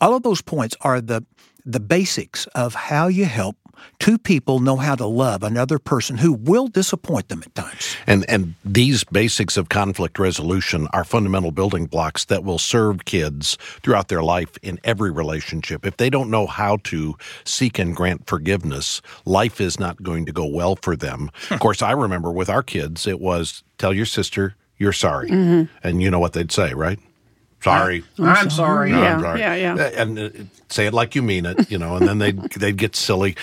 All 0.02 0.16
of 0.16 0.24
those 0.24 0.42
points 0.42 0.76
are 0.82 1.02
the 1.02 1.26
the 1.66 1.80
basics 1.82 2.48
of 2.48 2.74
how 2.74 3.08
you 3.08 3.26
help 3.26 3.58
two 4.00 4.18
people 4.18 4.60
know 4.60 4.78
how 4.78 4.96
to 4.96 5.06
love 5.06 5.44
another 5.44 5.80
person 5.80 6.18
who 6.18 6.34
will 6.34 6.68
disappoint 6.68 7.30
them 7.30 7.44
at 7.44 7.54
times. 7.56 7.96
And 8.06 8.30
and 8.30 8.56
these 8.64 9.04
basics 9.04 9.58
of 9.58 9.70
conflict 9.70 10.20
resolution 10.20 10.88
are 10.94 11.04
fundamental 11.04 11.52
building 11.52 11.86
blocks 11.86 12.26
that 12.26 12.44
will 12.44 12.60
serve 12.60 13.06
kids 13.06 13.58
throughout 13.84 14.08
their 14.08 14.24
life 14.24 14.58
in 14.62 14.80
every 14.84 15.12
relationship. 15.12 15.86
If 15.86 15.98
they 15.98 16.10
don't 16.10 16.30
know 16.30 16.48
how 16.48 16.78
to 16.86 17.16
seek 17.46 17.80
and 17.80 17.96
grant 17.96 18.28
forgiveness, 18.28 19.02
life 19.26 19.60
is 19.62 19.80
not 19.80 20.02
going 20.04 20.26
to 20.26 20.32
go 20.32 20.46
well 20.46 20.76
for 20.82 20.96
them. 20.96 21.30
Hmm. 21.48 21.56
of 21.56 21.60
course, 21.60 21.82
I 21.82 21.92
remember 21.92 22.32
with 22.32 22.50
our 22.50 22.64
kids, 22.64 23.08
it 23.08 23.20
was 23.20 23.64
tell 23.78 23.94
your 23.94 24.06
sister 24.06 24.56
you're 24.80 24.94
sorry, 24.94 25.30
mm-hmm. 25.30 25.64
and 25.84 26.04
you 26.04 26.12
know 26.12 26.20
what 26.20 26.34
they'd 26.34 26.52
say, 26.52 26.74
right? 26.74 27.00
Sorry. 27.70 28.04
I'm 28.20 28.50
sorry. 28.50 28.92
No, 28.92 29.02
Yeah, 29.02 29.16
I'm 29.16 29.22
sorry. 29.22 29.40
yeah, 29.40 29.56
yeah. 29.56 29.76
And 29.96 30.20
uh, 30.20 30.30
say 30.70 30.86
it 30.88 30.94
like 30.94 31.16
you 31.16 31.22
mean 31.22 31.46
it, 31.46 31.70
you 31.72 31.78
know, 31.78 31.96
and 31.96 32.08
then 32.08 32.18
they'd, 32.20 32.40
they'd 32.60 32.78
get 32.78 32.96
silly. 32.96 33.36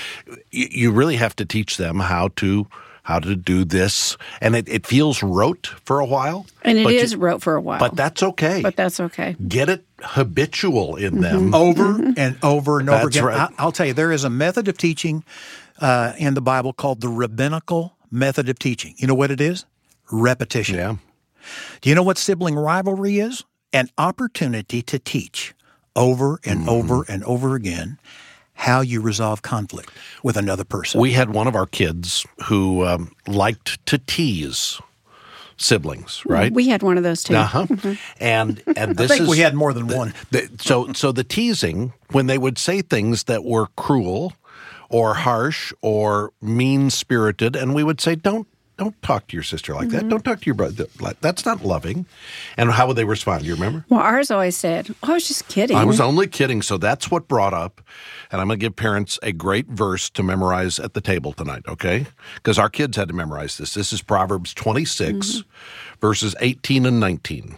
You, 0.51 0.67
you 0.71 0.91
really 0.93 1.17
have 1.17 1.35
to 1.37 1.45
teach 1.45 1.77
them 1.77 1.99
how 2.01 2.29
to 2.37 2.67
how 3.05 3.19
to 3.19 3.37
do 3.37 3.67
this. 3.67 4.17
And 4.41 4.57
it, 4.57 4.67
it 4.67 4.87
feels 4.87 5.23
rote 5.23 5.67
for 5.85 6.01
a 6.01 6.07
while. 6.07 6.47
And 6.63 6.79
it 6.79 6.87
is 6.91 7.13
you- 7.13 7.19
rote 7.19 7.43
for 7.43 7.55
a 7.55 7.61
while. 7.61 7.79
but 7.79 7.95
that's 7.97 8.23
okay. 8.23 8.63
But 8.63 8.77
that's 8.77 8.99
okay. 8.99 9.37
Get 9.47 9.69
it 9.69 9.85
habitual 10.01 10.97
in 10.97 11.21
them. 11.21 11.55
over 11.55 12.01
and 12.17 12.39
over 12.43 12.81
and 12.81 12.89
over 12.89 13.09
again. 13.09 13.25
right. 13.27 13.51
I, 13.51 13.55
I'll 13.59 13.73
tell 13.73 13.85
you, 13.87 13.93
there 13.93 14.11
is 14.11 14.25
a 14.25 14.31
method 14.31 14.69
of 14.69 14.79
teaching 14.79 15.23
uh, 15.81 16.15
in 16.19 16.33
the 16.33 16.41
Bible 16.41 16.73
called 16.73 17.03
the 17.03 17.09
rabbinical 17.11 17.95
method 18.11 18.49
of 18.49 18.59
teaching. 18.59 18.95
You 18.97 19.07
know 19.07 19.15
what 19.15 19.31
it 19.31 19.41
is? 19.41 19.67
Repetition. 20.11 20.77
Yeah. 20.77 20.97
Do 21.83 21.91
you 21.91 21.95
know 21.95 22.03
what 22.03 22.17
sibling 22.17 22.55
rivalry 22.55 23.19
is? 23.19 23.45
An 23.75 23.91
opportunity 23.99 24.81
to 24.83 24.99
teach 24.99 25.53
over 25.95 26.41
and 26.45 26.61
Mm-hmm. 26.61 26.69
over 26.71 27.05
and 27.09 27.23
over 27.25 27.55
again 27.57 27.99
how 28.55 28.81
you 28.81 29.01
resolve 29.01 29.43
conflict 29.43 29.91
with 30.23 30.37
another 30.37 30.65
person. 30.65 31.01
We 31.01 31.13
had 31.13 31.31
one 31.35 31.47
of 31.49 31.55
our 31.57 31.67
kids 31.67 32.25
who 32.45 32.87
um, 32.87 33.13
liked 33.27 33.85
to 33.87 33.99
tease 33.99 34.81
siblings, 35.57 36.23
right? 36.25 36.53
We 36.53 36.69
had 36.69 36.83
one 36.83 36.97
of 36.97 37.03
those 37.03 37.23
too. 37.25 37.35
Uh 37.35 37.45
huh. 37.45 37.67
And 38.21 38.63
and 38.77 39.01
I 39.01 39.07
think 39.09 39.23
is 39.23 39.29
we 39.29 39.39
had 39.39 39.55
more 39.55 39.73
than 39.73 39.89
one. 39.89 40.15
The, 40.31 40.49
so, 40.61 40.93
so 40.93 41.11
the 41.13 41.25
teasing 41.25 41.93
when 42.13 42.27
they 42.27 42.39
would 42.39 42.59
say 42.59 42.81
things 42.81 43.25
that 43.25 43.45
were 43.45 43.67
cruel, 43.77 44.33
or 44.89 45.15
harsh, 45.15 45.73
or 45.83 46.33
mean 46.41 46.91
spirited, 46.91 47.57
and 47.57 47.75
we 47.75 47.83
would 47.83 48.01
say, 48.01 48.15
"Don't, 48.15 48.47
don't 48.77 49.01
talk 49.03 49.29
to 49.29 49.37
your 49.37 49.43
sister 49.43 49.75
like 49.75 49.89
that. 49.91 50.01
Mm-hmm. 50.01 50.09
Don't 50.09 50.25
talk 50.25 50.41
to 50.41 50.47
your 50.47 50.55
brother. 50.55 50.87
That's 51.21 51.45
not 51.45 51.65
loving." 51.65 52.07
And 52.57 52.71
how 52.71 52.87
would 52.87 52.97
they 52.97 53.05
respond? 53.05 53.43
Do 53.43 53.49
you 53.49 53.55
remember? 53.55 53.85
Well, 53.89 54.01
ours 54.01 54.31
always 54.31 54.57
said, 54.57 54.95
oh, 55.03 55.11
"I 55.11 55.15
was 55.15 55.29
just 55.29 55.49
kidding." 55.49 55.77
I 55.77 55.85
was 55.85 56.01
only 56.01 56.27
kidding. 56.27 56.63
So 56.63 56.79
that's 56.79 57.11
what 57.11 57.29
brought 57.29 57.55
up. 57.55 57.81
And 58.31 58.41
I'm 58.41 58.49
going 58.49 58.59
to 58.59 58.65
give 58.65 58.77
parents 58.77 59.19
a 59.23 59.33
great 59.33 59.69
verse 59.69 60.11
to 60.11 60.23
memorize 60.23 60.79
at 60.79 60.95
the 60.95 61.01
table 61.01 61.33
tonight, 61.33 61.63
okay? 61.69 62.07
Because 62.37 62.59
our 62.59 62.69
kids 62.69 62.97
had 62.97 63.09
to 63.09 63.15
memorize 63.15 63.59
this. 63.59 63.75
This 63.75 63.93
is 63.93 64.03
Proverbs 64.03 64.55
26, 64.55 65.13
mm-hmm. 65.13 65.41
verses 66.01 66.35
18 66.41 66.87
and 66.87 66.99
19. 66.99 67.57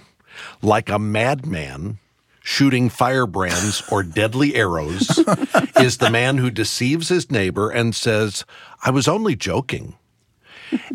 Like 0.60 0.90
a 0.90 0.98
madman 0.98 1.98
shooting 2.46 2.88
firebrands 2.88 3.82
or 3.90 4.04
deadly 4.04 4.54
arrows 4.54 5.18
is 5.80 5.98
the 5.98 6.10
man 6.10 6.38
who 6.38 6.48
deceives 6.48 7.08
his 7.08 7.28
neighbor 7.28 7.70
and 7.70 7.92
says, 7.92 8.44
I 8.84 8.90
was 8.90 9.08
only 9.08 9.34
joking. 9.34 9.94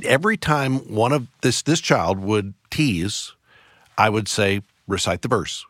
Every 0.03 0.37
time 0.37 0.77
one 0.93 1.11
of 1.11 1.27
this 1.41 1.61
this 1.61 1.81
child 1.81 2.19
would 2.19 2.53
tease, 2.69 3.33
I 3.97 4.09
would 4.09 4.27
say, 4.27 4.61
recite 4.87 5.21
the 5.21 5.27
verse. 5.27 5.65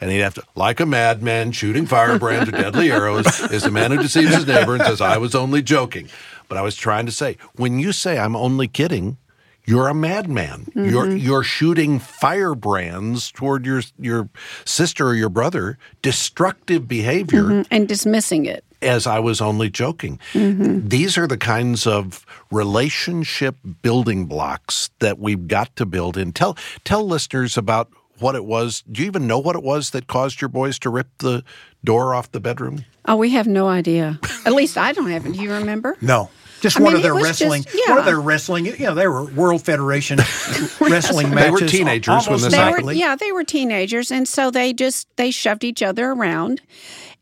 And 0.00 0.10
he'd 0.10 0.18
have 0.18 0.34
to, 0.34 0.42
like 0.54 0.80
a 0.80 0.86
madman 0.86 1.52
shooting 1.52 1.86
firebrands 1.86 2.48
or 2.48 2.52
deadly 2.52 2.90
arrows, 2.90 3.40
is 3.52 3.62
the 3.62 3.70
man 3.70 3.92
who 3.92 3.98
deceives 4.02 4.34
his 4.34 4.46
neighbor 4.46 4.74
and 4.74 4.82
says, 4.82 5.00
I 5.00 5.18
was 5.18 5.34
only 5.34 5.62
joking. 5.62 6.08
But 6.48 6.58
I 6.58 6.62
was 6.62 6.74
trying 6.74 7.06
to 7.06 7.12
say, 7.12 7.36
when 7.56 7.78
you 7.78 7.92
say 7.92 8.18
I'm 8.18 8.34
only 8.34 8.66
kidding, 8.66 9.18
you're 9.66 9.88
a 9.88 9.94
madman. 9.94 10.66
Mm-hmm. 10.66 10.90
You're 10.90 11.10
you're 11.16 11.42
shooting 11.42 11.98
firebrands 11.98 13.32
toward 13.32 13.64
your 13.64 13.82
your 13.98 14.28
sister 14.64 15.06
or 15.08 15.14
your 15.14 15.30
brother, 15.30 15.78
destructive 16.02 16.86
behavior. 16.86 17.44
Mm-hmm. 17.44 17.62
and 17.70 17.88
dismissing 17.88 18.46
it. 18.46 18.64
As 18.84 19.06
I 19.06 19.18
was 19.18 19.40
only 19.40 19.70
joking. 19.70 20.18
Mm-hmm. 20.32 20.88
These 20.88 21.18
are 21.18 21.26
the 21.26 21.38
kinds 21.38 21.86
of 21.86 22.24
relationship 22.50 23.56
building 23.82 24.26
blocks 24.26 24.90
that 25.00 25.18
we've 25.18 25.48
got 25.48 25.74
to 25.76 25.86
build 25.86 26.16
in. 26.16 26.32
Tell 26.32 26.56
tell 26.84 27.06
listeners 27.06 27.56
about 27.56 27.90
what 28.18 28.34
it 28.34 28.44
was. 28.44 28.84
Do 28.90 29.02
you 29.02 29.06
even 29.06 29.26
know 29.26 29.38
what 29.38 29.56
it 29.56 29.62
was 29.62 29.90
that 29.90 30.06
caused 30.06 30.40
your 30.40 30.48
boys 30.48 30.78
to 30.80 30.90
rip 30.90 31.08
the 31.18 31.42
door 31.82 32.14
off 32.14 32.30
the 32.30 32.40
bedroom? 32.40 32.84
Oh, 33.06 33.16
we 33.16 33.30
have 33.30 33.46
no 33.46 33.68
idea. 33.68 34.18
At 34.46 34.52
least 34.52 34.78
I 34.78 34.92
don't 34.92 35.10
have 35.10 35.26
it. 35.26 35.32
Do 35.32 35.42
you 35.42 35.52
remember? 35.52 35.96
No. 36.00 36.30
Just 36.64 36.80
I 36.80 36.82
one 36.82 36.94
mean, 36.94 36.96
of 36.96 37.02
their 37.02 37.14
wrestling. 37.14 37.62
Just, 37.62 37.76
yeah. 37.76 37.90
One 37.90 37.98
of 37.98 38.06
their 38.06 38.18
wrestling. 38.18 38.64
You 38.64 38.78
know, 38.78 38.94
they 38.94 39.06
were 39.06 39.26
World 39.26 39.60
Federation 39.60 40.16
wrestling 40.80 41.28
matches. 41.28 41.44
They 41.44 41.50
were 41.50 41.68
teenagers 41.68 42.26
when 42.26 42.40
this 42.40 42.52
they 42.52 42.56
happened. 42.56 42.86
Were, 42.86 42.92
yeah, 42.94 43.16
they 43.16 43.32
were 43.32 43.44
teenagers, 43.44 44.10
and 44.10 44.26
so 44.26 44.50
they 44.50 44.72
just 44.72 45.06
they 45.16 45.30
shoved 45.30 45.62
each 45.62 45.82
other 45.82 46.12
around, 46.12 46.62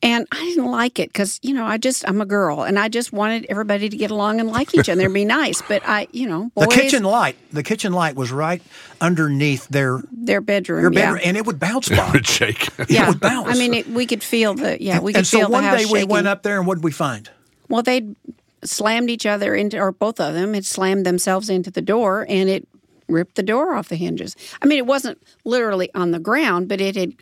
and 0.00 0.28
I 0.30 0.44
didn't 0.44 0.70
like 0.70 1.00
it 1.00 1.08
because, 1.08 1.40
you 1.42 1.54
know, 1.54 1.64
I 1.64 1.76
just, 1.76 2.08
I'm 2.08 2.20
a 2.20 2.24
girl 2.24 2.62
and 2.62 2.78
I 2.78 2.88
just 2.88 3.12
wanted 3.12 3.46
everybody 3.48 3.88
to 3.88 3.96
get 3.96 4.12
along 4.12 4.38
and 4.38 4.48
like 4.48 4.74
each 4.76 4.88
other 4.88 5.04
and 5.04 5.14
be 5.14 5.24
nice. 5.24 5.60
But 5.60 5.82
I, 5.84 6.06
you 6.12 6.28
know, 6.28 6.52
boys, 6.54 6.68
the 6.68 6.74
kitchen 6.74 7.02
light, 7.02 7.36
the 7.52 7.64
kitchen 7.64 7.92
light 7.92 8.14
was 8.14 8.30
right 8.30 8.62
underneath 9.00 9.66
their 9.68 10.02
their 10.12 10.40
bedroom, 10.40 10.82
their 10.82 10.90
bedroom 10.90 11.18
yeah. 11.20 11.28
and 11.28 11.36
it 11.36 11.46
would 11.46 11.58
bounce. 11.58 11.88
Bob. 11.88 12.08
It 12.08 12.12
would 12.12 12.26
shake. 12.28 12.68
Yeah, 12.88 13.06
it 13.06 13.08
would 13.08 13.20
bounce. 13.20 13.48
I 13.48 13.54
mean, 13.54 13.74
it, 13.74 13.88
we 13.88 14.06
could 14.06 14.22
feel 14.22 14.54
the 14.54 14.80
yeah, 14.80 15.00
we 15.00 15.12
could 15.12 15.18
and 15.18 15.26
feel 15.26 15.42
so 15.42 15.48
one 15.48 15.64
the 15.64 15.70
house 15.70 15.84
day 15.84 15.92
we 15.92 16.04
went 16.04 16.28
up 16.28 16.42
there 16.42 16.58
and 16.58 16.66
what 16.66 16.76
did 16.76 16.84
we 16.84 16.92
find? 16.92 17.28
Well, 17.68 17.82
they 17.82 18.06
slammed 18.64 19.10
each 19.10 19.26
other 19.26 19.54
into, 19.54 19.78
or 19.78 19.92
both 19.92 20.20
of 20.20 20.34
them 20.34 20.54
had 20.54 20.64
slammed 20.64 21.06
themselves 21.06 21.50
into 21.50 21.70
the 21.70 21.82
door, 21.82 22.26
and 22.28 22.48
it 22.48 22.68
ripped 23.08 23.34
the 23.34 23.42
door 23.42 23.74
off 23.74 23.88
the 23.88 23.96
hinges. 23.96 24.36
I 24.60 24.66
mean, 24.66 24.78
it 24.78 24.86
wasn't 24.86 25.22
literally 25.44 25.90
on 25.94 26.12
the 26.12 26.18
ground, 26.18 26.68
but 26.68 26.80
it 26.80 26.96
had 26.96 27.14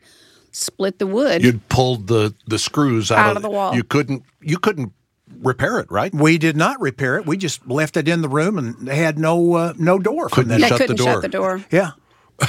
split 0.53 0.98
the 0.98 1.07
wood. 1.07 1.42
You'd 1.42 1.68
pulled 1.68 2.07
the 2.07 2.35
the 2.46 2.59
screws 2.59 3.11
out, 3.11 3.18
out 3.18 3.31
of, 3.33 3.37
of 3.37 3.42
the 3.42 3.50
wall. 3.50 3.74
You 3.74 3.85
couldn't 3.85 4.24
you 4.40 4.59
couldn't 4.59 4.92
repair 5.40 5.79
it, 5.79 5.90
right? 5.90 6.12
We 6.14 6.38
did 6.38 6.57
not 6.57 6.81
repair 6.81 7.16
it. 7.16 7.26
We 7.26 7.37
just 7.37 7.66
left 7.66 7.96
it 7.96 8.09
in 8.09 8.22
the 8.22 8.29
room, 8.29 8.59
and 8.59 8.88
had 8.88 9.18
no 9.18 9.55
uh, 9.55 9.72
no 9.79 9.98
door. 9.98 10.29
Couldn't 10.29 10.53
from 10.53 10.68
shut 10.68 10.81
couldn't 10.81 10.96
the 10.96 11.05
door. 11.05 11.12
shut 11.14 11.22
the 11.22 11.29
door. 11.29 11.64
Yeah. 11.70 11.92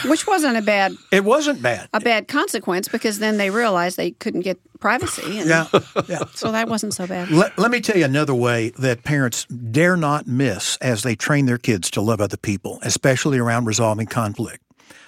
Which 0.06 0.28
wasn't 0.28 0.58
a 0.58 0.62
bad. 0.62 0.96
It 1.12 1.26
wasn't 1.26 1.62
bad. 1.62 1.90
A 1.94 2.00
bad 2.00 2.28
consequence 2.28 2.88
because 2.88 3.20
then 3.20 3.38
they 3.38 3.50
realized 3.50 3.98
they 3.98 4.12
couldn't 4.12 4.42
get 4.42 4.58
privacy. 4.80 5.40
And 5.40 5.50
yeah, 5.50 5.68
yeah. 6.08 6.24
So 6.34 6.52
that 6.52 6.70
wasn't 6.70 6.94
so 6.94 7.06
bad. 7.06 7.30
Let, 7.30 7.58
let 7.58 7.70
me 7.70 7.82
tell 7.82 7.98
you 7.98 8.06
another 8.06 8.34
way 8.34 8.70
that 8.80 9.04
parents 9.04 9.46
dare 9.46 9.98
not 9.98 10.28
miss 10.28 10.78
as 10.78 11.04
they 11.04 11.16
train 11.16 11.46
their 11.46 11.58
kids 11.58 11.92
to 11.92 12.02
love 12.02 12.22
other 12.22 12.38
people, 12.38 12.80
especially 12.82 13.40
around 13.40 13.66
resolving 13.66 14.08
conflict. 14.08 14.64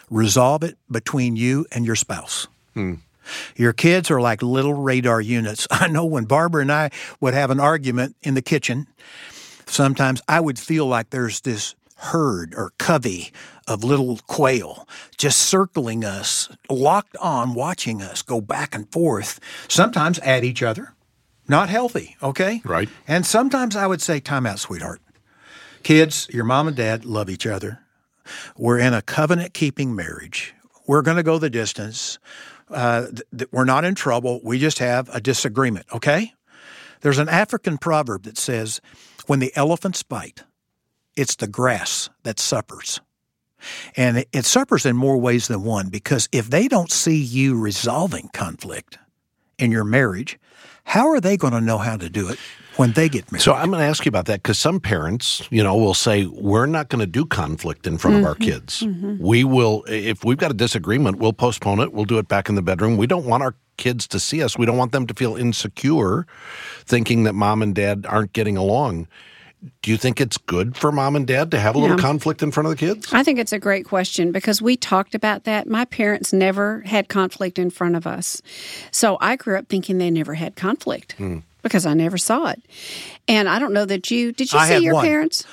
Resolve 0.09 0.63
it 0.63 0.77
between 0.91 1.35
you 1.35 1.65
and 1.71 1.85
your 1.85 1.95
spouse. 1.95 2.47
Hmm. 2.73 2.95
Your 3.55 3.73
kids 3.73 4.11
are 4.11 4.21
like 4.21 4.41
little 4.43 4.73
radar 4.73 5.21
units. 5.21 5.67
I 5.71 5.87
know 5.87 6.05
when 6.05 6.25
Barbara 6.25 6.61
and 6.61 6.71
I 6.71 6.89
would 7.19 7.33
have 7.33 7.49
an 7.51 7.59
argument 7.59 8.15
in 8.21 8.33
the 8.33 8.41
kitchen, 8.41 8.87
sometimes 9.65 10.21
I 10.27 10.39
would 10.39 10.59
feel 10.59 10.85
like 10.85 11.09
there's 11.09 11.41
this 11.41 11.75
herd 11.95 12.53
or 12.55 12.73
covey 12.77 13.31
of 13.67 13.83
little 13.83 14.19
quail 14.27 14.87
just 15.17 15.39
circling 15.39 16.03
us, 16.03 16.49
locked 16.69 17.17
on, 17.17 17.53
watching 17.53 18.01
us 18.01 18.21
go 18.21 18.41
back 18.41 18.75
and 18.75 18.91
forth, 18.91 19.39
sometimes 19.67 20.19
at 20.19 20.43
each 20.43 20.63
other. 20.63 20.93
Not 21.47 21.69
healthy, 21.69 22.15
okay? 22.23 22.61
Right. 22.63 22.89
And 23.07 23.25
sometimes 23.25 23.75
I 23.75 23.87
would 23.87 24.01
say, 24.01 24.19
time 24.19 24.45
out, 24.45 24.59
sweetheart. 24.59 25.01
Kids, 25.83 26.27
your 26.31 26.45
mom 26.45 26.67
and 26.67 26.77
dad 26.77 27.03
love 27.03 27.29
each 27.29 27.45
other. 27.45 27.79
We're 28.57 28.79
in 28.79 28.93
a 28.93 29.01
covenant 29.01 29.53
keeping 29.53 29.93
marriage. 29.93 30.55
We're 30.87 31.01
going 31.01 31.17
to 31.17 31.23
go 31.23 31.37
the 31.37 31.49
distance 31.49 32.17
uh, 32.73 33.07
th- 33.37 33.49
we're 33.51 33.65
not 33.65 33.85
in 33.85 33.95
trouble. 33.95 34.41
We 34.43 34.59
just 34.59 34.79
have 34.79 35.09
a 35.13 35.21
disagreement, 35.21 35.85
okay? 35.93 36.33
There's 37.01 37.19
an 37.19 37.29
African 37.29 37.77
proverb 37.77 38.23
that 38.23 38.37
says, 38.37 38.81
when 39.27 39.39
the 39.39 39.51
elephants 39.55 40.03
bite, 40.03 40.43
it's 41.15 41.35
the 41.35 41.47
grass 41.47 42.09
that 42.23 42.39
suffers. 42.39 42.99
And 43.95 44.17
it, 44.19 44.29
it 44.31 44.45
suffers 44.45 44.85
in 44.85 44.95
more 44.95 45.17
ways 45.17 45.47
than 45.47 45.63
one 45.63 45.89
because 45.89 46.29
if 46.31 46.49
they 46.49 46.67
don't 46.67 46.91
see 46.91 47.17
you 47.17 47.59
resolving 47.59 48.29
conflict 48.33 48.97
in 49.57 49.71
your 49.71 49.83
marriage, 49.83 50.39
how 50.85 51.09
are 51.09 51.19
they 51.19 51.37
going 51.37 51.53
to 51.53 51.61
know 51.61 51.77
how 51.77 51.97
to 51.97 52.09
do 52.09 52.29
it 52.29 52.39
when 52.77 52.91
they 52.93 53.09
get 53.09 53.31
married. 53.31 53.41
So 53.41 53.53
I'm 53.53 53.69
going 53.69 53.79
to 53.79 53.85
ask 53.85 54.05
you 54.05 54.09
about 54.09 54.25
that 54.25 54.41
because 54.41 54.59
some 54.59 54.79
parents, 54.79 55.47
you 55.51 55.63
know, 55.63 55.75
will 55.75 55.93
say 55.93 56.25
we're 56.25 56.65
not 56.65 56.89
going 56.89 56.99
to 56.99 57.07
do 57.07 57.25
conflict 57.25 57.87
in 57.87 57.97
front 57.97 58.15
mm-hmm. 58.15 58.25
of 58.25 58.29
our 58.29 58.35
mm-hmm. 58.35 58.43
kids. 58.43 58.81
Mm-hmm. 58.81 59.23
We 59.23 59.43
will, 59.43 59.83
if 59.87 60.23
we've 60.23 60.37
got 60.37 60.51
a 60.51 60.55
disagreement, 60.55 61.19
we'll 61.19 61.33
postpone 61.33 61.79
it. 61.79 61.93
We'll 61.93 62.05
do 62.05 62.17
it 62.17 62.27
back 62.27 62.49
in 62.49 62.55
the 62.55 62.61
bedroom. 62.61 62.97
We 62.97 63.07
don't 63.07 63.25
want 63.25 63.43
our 63.43 63.55
kids 63.77 64.07
to 64.09 64.19
see 64.19 64.43
us. 64.43 64.57
We 64.57 64.65
don't 64.65 64.77
want 64.77 64.91
them 64.91 65.07
to 65.07 65.13
feel 65.13 65.35
insecure, 65.35 66.25
thinking 66.85 67.23
that 67.23 67.33
mom 67.33 67.61
and 67.61 67.73
dad 67.73 68.05
aren't 68.07 68.33
getting 68.33 68.57
along. 68.57 69.07
Do 69.81 69.91
you 69.91 69.97
think 69.97 70.19
it's 70.19 70.37
good 70.37 70.75
for 70.75 70.91
mom 70.91 71.15
and 71.15 71.25
dad 71.25 71.51
to 71.51 71.59
have 71.59 71.75
a 71.75 71.79
little 71.79 71.97
conflict 71.97 72.43
in 72.43 72.51
front 72.51 72.67
of 72.67 72.71
the 72.71 72.77
kids? 72.77 73.13
I 73.13 73.23
think 73.23 73.39
it's 73.39 73.53
a 73.53 73.59
great 73.59 73.85
question 73.85 74.31
because 74.31 74.61
we 74.61 74.75
talked 74.75 75.15
about 75.15 75.45
that. 75.45 75.67
My 75.67 75.85
parents 75.85 76.33
never 76.33 76.81
had 76.81 77.07
conflict 77.07 77.57
in 77.57 77.69
front 77.69 77.95
of 77.95 78.05
us. 78.05 78.41
So 78.91 79.17
I 79.21 79.35
grew 79.35 79.57
up 79.57 79.67
thinking 79.67 79.97
they 79.97 80.11
never 80.11 80.33
had 80.33 80.55
conflict. 80.55 81.15
Mm 81.17 81.43
because 81.63 81.85
I 81.85 81.95
never 81.95 82.17
saw 82.17 82.49
it. 82.49 82.61
And 83.27 83.49
I 83.49 83.57
don't 83.57 83.73
know 83.73 83.85
that 83.85 84.11
you 84.11 84.31
did 84.31 84.53
you 84.53 84.59
I 84.59 84.67
see 84.67 84.83
your 84.83 84.95
one. 84.95 85.05
parents? 85.05 85.45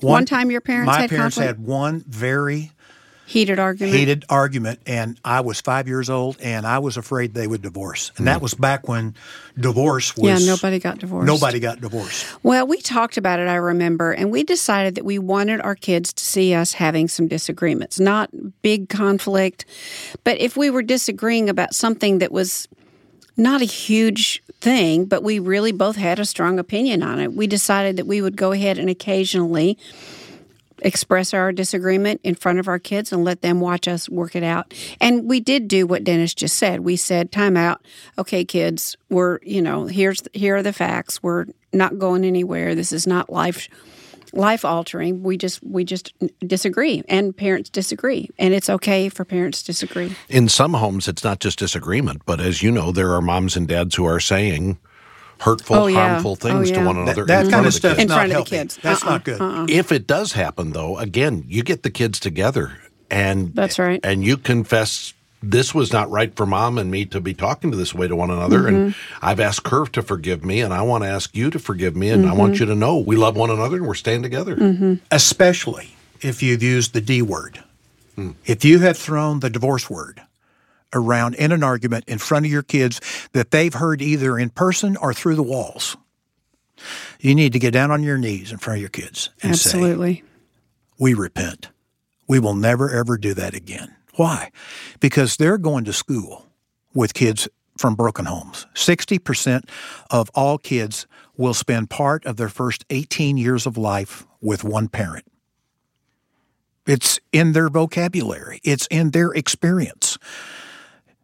One, 0.00 0.12
one, 0.12 0.26
time 0.26 0.50
your 0.50 0.60
parents 0.60 0.88
my 0.88 1.02
had 1.02 1.10
parents 1.10 1.36
conflict? 1.36 1.58
had 1.58 1.66
one 1.66 2.00
very 2.08 2.72
heated 3.26 3.58
argument. 3.58 3.96
Heated 3.96 4.24
argument, 4.28 4.80
and 4.86 5.18
I 5.24 5.40
was 5.40 5.60
five 5.60 5.88
years 5.88 6.10
old, 6.10 6.36
and 6.40 6.66
I 6.66 6.78
was 6.78 6.96
afraid 6.96 7.34
they 7.34 7.46
would 7.46 7.62
divorce. 7.62 8.12
And 8.16 8.26
that 8.26 8.38
hmm. 8.38 8.42
was 8.42 8.54
back 8.54 8.88
when 8.88 9.14
divorce 9.58 10.16
was. 10.16 10.44
Yeah, 10.44 10.52
nobody 10.52 10.78
got 10.78 10.98
divorced. 10.98 11.26
Nobody 11.26 11.60
got 11.60 11.80
divorced. 11.80 12.26
Well, 12.42 12.66
we 12.66 12.80
talked 12.80 13.16
about 13.16 13.38
it, 13.38 13.48
I 13.48 13.56
remember, 13.56 14.12
and 14.12 14.30
we 14.30 14.44
decided 14.44 14.94
that 14.96 15.04
we 15.04 15.18
wanted 15.18 15.60
our 15.60 15.74
kids 15.74 16.12
to 16.14 16.24
see 16.24 16.54
us 16.54 16.74
having 16.74 17.08
some 17.08 17.28
disagreements, 17.28 17.98
not 17.98 18.30
big 18.62 18.88
conflict, 18.88 19.64
but 20.24 20.38
if 20.38 20.56
we 20.56 20.70
were 20.70 20.82
disagreeing 20.82 21.48
about 21.48 21.74
something 21.74 22.18
that 22.18 22.32
was 22.32 22.68
not 23.36 23.62
a 23.62 23.66
huge 23.66 24.42
thing, 24.60 25.06
but 25.06 25.22
we 25.22 25.38
really 25.38 25.72
both 25.72 25.96
had 25.96 26.18
a 26.18 26.24
strong 26.24 26.58
opinion 26.58 27.02
on 27.02 27.18
it. 27.18 27.32
We 27.32 27.46
decided 27.46 27.96
that 27.96 28.06
we 28.06 28.20
would 28.20 28.36
go 28.36 28.52
ahead 28.52 28.78
and 28.78 28.90
occasionally 28.90 29.78
express 30.82 31.32
our 31.32 31.52
disagreement 31.52 32.20
in 32.22 32.34
front 32.34 32.58
of 32.58 32.68
our 32.68 32.78
kids 32.78 33.12
and 33.12 33.24
let 33.24 33.42
them 33.42 33.60
watch 33.60 33.88
us 33.88 34.08
work 34.08 34.36
it 34.36 34.42
out. 34.42 34.74
And 35.00 35.28
we 35.28 35.40
did 35.40 35.68
do 35.68 35.86
what 35.86 36.04
Dennis 36.04 36.34
just 36.34 36.56
said. 36.56 36.80
We 36.80 36.96
said, 36.96 37.32
"Time 37.32 37.56
out. 37.56 37.84
Okay, 38.18 38.44
kids, 38.44 38.96
we're, 39.08 39.38
you 39.42 39.62
know, 39.62 39.86
here's 39.86 40.22
here 40.32 40.56
are 40.56 40.62
the 40.62 40.72
facts. 40.72 41.22
We're 41.22 41.46
not 41.72 41.98
going 41.98 42.24
anywhere. 42.24 42.74
This 42.74 42.92
is 42.92 43.06
not 43.06 43.30
life 43.30 43.68
life 44.32 44.64
altering. 44.64 45.22
We 45.22 45.36
just 45.36 45.62
we 45.62 45.84
just 45.84 46.12
disagree, 46.40 47.02
and 47.08 47.36
parents 47.36 47.70
disagree, 47.70 48.30
and 48.38 48.54
it's 48.54 48.70
okay 48.70 49.08
for 49.08 49.24
parents 49.24 49.62
to 49.62 49.66
disagree. 49.66 50.14
In 50.28 50.48
some 50.48 50.74
homes, 50.74 51.08
it's 51.08 51.24
not 51.24 51.40
just 51.40 51.58
disagreement, 51.58 52.22
but 52.26 52.40
as 52.40 52.62
you 52.62 52.70
know, 52.70 52.92
there 52.92 53.12
are 53.12 53.22
moms 53.22 53.56
and 53.56 53.68
dads 53.68 53.94
who 53.94 54.04
are 54.04 54.20
saying 54.20 54.78
hurtful, 55.42 55.76
oh, 55.76 55.86
yeah. 55.86 56.08
harmful 56.08 56.36
things 56.36 56.70
oh, 56.70 56.74
yeah. 56.74 56.80
to 56.80 56.86
one 56.86 56.96
another. 56.96 57.24
That, 57.24 57.44
that 57.44 57.50
kind 57.50 57.66
of 57.66 57.74
stuff 57.74 57.98
in 57.98 58.08
front 58.08 58.26
of 58.26 58.30
healthy. 58.32 58.50
the 58.50 58.56
kids. 58.56 58.76
That's 58.76 59.02
uh-uh, 59.02 59.10
not 59.10 59.24
good. 59.24 59.40
Uh-uh. 59.40 59.66
If 59.68 59.92
it 59.92 60.06
does 60.06 60.32
happen, 60.32 60.72
though, 60.72 60.98
again, 60.98 61.44
you 61.48 61.62
get 61.62 61.82
the 61.82 61.90
kids 61.90 62.20
together, 62.20 62.78
and 63.10 63.54
that's 63.54 63.78
right, 63.78 64.00
and 64.02 64.24
you 64.24 64.36
confess 64.36 65.14
this 65.42 65.74
was 65.74 65.92
not 65.92 66.08
right 66.10 66.34
for 66.36 66.46
mom 66.46 66.78
and 66.78 66.90
me 66.90 67.04
to 67.06 67.20
be 67.20 67.34
talking 67.34 67.72
to 67.72 67.76
this 67.76 67.92
way 67.92 68.06
to 68.06 68.14
one 68.14 68.30
another. 68.30 68.60
Mm-hmm. 68.60 68.74
And 68.76 68.94
I've 69.20 69.40
asked 69.40 69.68
her 69.68 69.86
to 69.86 70.02
forgive 70.02 70.44
me, 70.44 70.60
and 70.60 70.72
I 70.72 70.82
want 70.82 71.02
to 71.04 71.10
ask 71.10 71.34
you 71.36 71.50
to 71.50 71.58
forgive 71.58 71.96
me. 71.96 72.10
And 72.10 72.24
mm-hmm. 72.24 72.32
I 72.32 72.36
want 72.36 72.60
you 72.60 72.66
to 72.66 72.74
know 72.74 72.98
we 72.98 73.16
love 73.16 73.36
one 73.36 73.50
another 73.50 73.76
and 73.76 73.86
we're 73.86 73.94
staying 73.94 74.22
together. 74.22 74.54
Mm-hmm. 74.54 74.94
Especially 75.10 75.96
if 76.20 76.42
you've 76.42 76.62
used 76.62 76.92
the 76.92 77.00
D 77.00 77.22
word. 77.22 77.62
Mm. 78.16 78.36
If 78.44 78.64
you 78.64 78.78
have 78.80 78.96
thrown 78.96 79.40
the 79.40 79.50
divorce 79.50 79.90
word 79.90 80.22
around 80.92 81.34
in 81.34 81.52
an 81.52 81.62
argument 81.62 82.04
in 82.06 82.18
front 82.18 82.46
of 82.46 82.52
your 82.52 82.62
kids 82.62 83.00
that 83.32 83.50
they've 83.50 83.74
heard 83.74 84.02
either 84.02 84.38
in 84.38 84.50
person 84.50 84.96
or 84.96 85.12
through 85.14 85.36
the 85.36 85.42
walls, 85.42 85.96
you 87.20 87.34
need 87.34 87.52
to 87.52 87.58
get 87.58 87.72
down 87.72 87.90
on 87.90 88.02
your 88.02 88.18
knees 88.18 88.52
in 88.52 88.58
front 88.58 88.78
of 88.78 88.80
your 88.80 88.90
kids 88.90 89.30
and 89.42 89.52
Absolutely. 89.52 90.16
say, 90.16 90.22
We 90.98 91.14
repent. 91.14 91.68
We 92.28 92.38
will 92.38 92.54
never, 92.54 92.90
ever 92.90 93.18
do 93.18 93.34
that 93.34 93.54
again. 93.54 93.94
Why? 94.14 94.50
Because 95.00 95.36
they're 95.36 95.58
going 95.58 95.84
to 95.84 95.92
school 95.92 96.46
with 96.94 97.14
kids 97.14 97.48
from 97.78 97.94
broken 97.94 98.26
homes. 98.26 98.66
60% 98.74 99.68
of 100.10 100.30
all 100.34 100.58
kids 100.58 101.06
will 101.36 101.54
spend 101.54 101.90
part 101.90 102.24
of 102.26 102.36
their 102.36 102.48
first 102.48 102.84
18 102.90 103.38
years 103.38 103.66
of 103.66 103.76
life 103.76 104.26
with 104.40 104.64
one 104.64 104.88
parent. 104.88 105.24
It's 106.86 107.20
in 107.32 107.52
their 107.52 107.68
vocabulary, 107.68 108.60
it's 108.64 108.86
in 108.88 109.10
their 109.10 109.30
experience. 109.32 110.18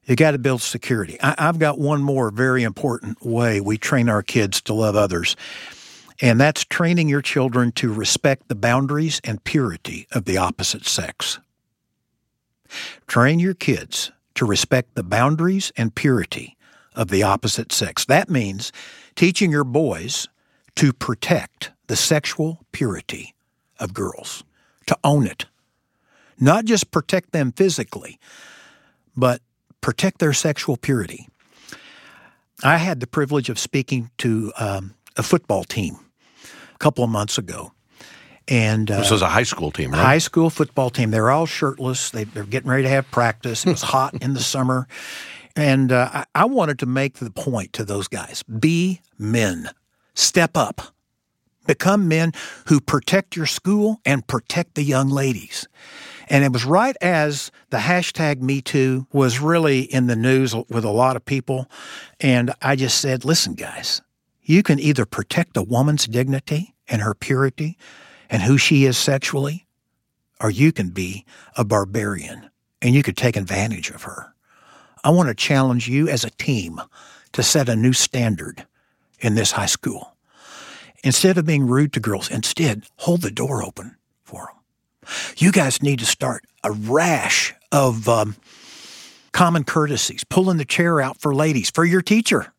You 0.08 0.16
got 0.16 0.30
to 0.30 0.38
build 0.38 0.62
security. 0.62 1.18
I, 1.20 1.34
have 1.38 1.58
got 1.58 1.78
one 1.78 2.00
more 2.02 2.30
very 2.30 2.62
important 2.62 3.22
way 3.22 3.60
we 3.60 3.76
train 3.76 4.08
our 4.08 4.22
kids 4.22 4.62
to 4.62 4.72
love 4.72 4.96
others, 4.96 5.36
and 6.22 6.40
that's 6.40 6.64
training 6.64 7.10
your 7.10 7.20
children 7.20 7.72
to 7.72 7.92
respect 7.92 8.48
the 8.48 8.54
boundaries 8.54 9.20
and 9.22 9.44
purity 9.44 10.08
of 10.12 10.24
the 10.24 10.38
opposite 10.38 10.86
sex. 10.86 11.38
Train 13.06 13.38
your 13.38 13.52
kids 13.52 14.10
to 14.34 14.46
respect 14.46 14.94
the 14.94 15.02
boundaries 15.02 15.72
and 15.76 15.94
purity 15.94 16.56
of 16.94 17.08
the 17.08 17.22
opposite 17.22 17.70
sex. 17.70 18.06
That 18.06 18.30
means 18.30 18.72
teaching 19.14 19.50
your 19.50 19.64
boys 19.64 20.26
to 20.76 20.94
protect 20.94 21.70
the 21.86 21.96
sexual 21.96 22.60
purity 22.72 23.34
of 23.78 23.92
girls, 23.92 24.42
to 24.86 24.96
own 25.04 25.26
it. 25.26 25.44
Not 26.40 26.64
just 26.64 26.90
protect 26.90 27.32
them 27.32 27.52
physically, 27.52 28.18
but 29.14 29.42
protect 29.80 30.18
their 30.18 30.32
sexual 30.32 30.76
purity. 30.76 31.28
I 32.62 32.78
had 32.78 33.00
the 33.00 33.06
privilege 33.06 33.48
of 33.48 33.58
speaking 33.58 34.10
to 34.18 34.52
um, 34.58 34.94
a 35.16 35.22
football 35.22 35.64
team 35.64 35.98
a 36.74 36.78
couple 36.78 37.04
of 37.04 37.10
months 37.10 37.38
ago. 37.38 37.72
And 38.48 38.90
uh, 38.90 38.98
this 38.98 39.10
was 39.10 39.22
a 39.22 39.28
high 39.28 39.42
school 39.42 39.70
team, 39.70 39.90
right? 39.90 40.00
High 40.00 40.18
school 40.18 40.48
football 40.48 40.90
team. 40.90 41.10
They're 41.10 41.30
all 41.30 41.46
shirtless. 41.46 42.10
They, 42.10 42.22
are 42.34 42.44
getting 42.44 42.70
ready 42.70 42.84
to 42.84 42.88
have 42.88 43.10
practice. 43.10 43.66
It 43.66 43.70
was 43.70 43.82
hot 43.94 44.14
in 44.22 44.34
the 44.34 44.40
summer. 44.40 44.88
And 45.54 45.92
uh, 45.92 46.08
I, 46.12 46.24
I 46.34 46.44
wanted 46.46 46.78
to 46.80 46.86
make 46.86 47.14
the 47.14 47.30
point 47.30 47.74
to 47.74 47.84
those 47.84 48.08
guys 48.08 48.42
be 48.44 49.02
men, 49.18 49.70
step 50.14 50.56
up, 50.56 50.80
become 51.66 52.08
men 52.08 52.32
who 52.66 52.80
protect 52.80 53.36
your 53.36 53.46
school 53.46 54.00
and 54.04 54.26
protect 54.26 54.74
the 54.76 54.82
young 54.82 55.08
ladies. 55.08 55.68
And 56.30 56.44
it 56.44 56.52
was 56.52 56.64
right 56.64 56.96
as 57.00 57.50
the 57.70 57.78
hashtag 57.78 58.40
Me 58.40 58.60
Too 58.60 59.06
was 59.12 59.40
really 59.40 59.80
in 59.80 60.06
the 60.06 60.16
news 60.16 60.54
with 60.54 60.84
a 60.84 60.90
lot 60.90 61.16
of 61.16 61.24
people. 61.24 61.70
And 62.20 62.52
I 62.60 62.76
just 62.76 63.00
said, 63.00 63.24
listen, 63.24 63.54
guys, 63.54 64.02
you 64.42 64.62
can 64.62 64.78
either 64.78 65.06
protect 65.06 65.56
a 65.56 65.62
woman's 65.62 66.06
dignity 66.06 66.74
and 66.86 67.02
her 67.02 67.14
purity 67.14 67.78
and 68.30 68.42
who 68.42 68.58
she 68.58 68.84
is 68.84 68.98
sexually, 68.98 69.66
or 70.40 70.50
you 70.50 70.72
can 70.72 70.90
be 70.90 71.24
a 71.56 71.64
barbarian 71.64 72.50
and 72.82 72.94
you 72.94 73.02
could 73.02 73.16
take 73.16 73.36
advantage 73.36 73.90
of 73.90 74.02
her. 74.02 74.34
I 75.02 75.10
want 75.10 75.28
to 75.28 75.34
challenge 75.34 75.88
you 75.88 76.08
as 76.08 76.24
a 76.24 76.30
team 76.30 76.80
to 77.32 77.42
set 77.42 77.68
a 77.68 77.76
new 77.76 77.92
standard 77.92 78.66
in 79.20 79.34
this 79.34 79.52
high 79.52 79.66
school. 79.66 80.16
Instead 81.04 81.38
of 81.38 81.46
being 81.46 81.66
rude 81.66 81.92
to 81.92 82.00
girls, 82.00 82.30
instead 82.30 82.84
hold 82.96 83.22
the 83.22 83.30
door 83.30 83.62
open 83.62 83.96
for 84.22 84.46
them. 84.46 84.57
You 85.36 85.52
guys 85.52 85.82
need 85.82 85.98
to 86.00 86.06
start 86.06 86.44
a 86.64 86.72
rash 86.72 87.54
of 87.72 88.08
um, 88.08 88.36
common 89.32 89.64
courtesies, 89.64 90.24
pulling 90.24 90.56
the 90.56 90.64
chair 90.64 91.00
out 91.00 91.20
for 91.20 91.34
ladies, 91.34 91.70
for 91.70 91.84
your 91.84 92.02
teacher. 92.02 92.52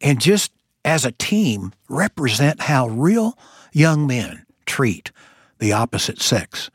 And 0.00 0.20
just 0.20 0.52
as 0.84 1.04
a 1.04 1.12
team, 1.12 1.72
represent 1.88 2.62
how 2.62 2.88
real 2.88 3.38
young 3.72 4.06
men 4.06 4.46
treat 4.66 5.10
the 5.58 5.72
opposite 5.72 6.20
sex. 6.20 6.70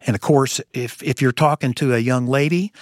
And 0.00 0.14
of 0.14 0.20
course, 0.20 0.60
if, 0.72 1.02
if 1.02 1.20
you're 1.20 1.32
talking 1.32 1.74
to 1.74 1.94
a 1.94 1.98
young 1.98 2.26
lady, 2.26 2.72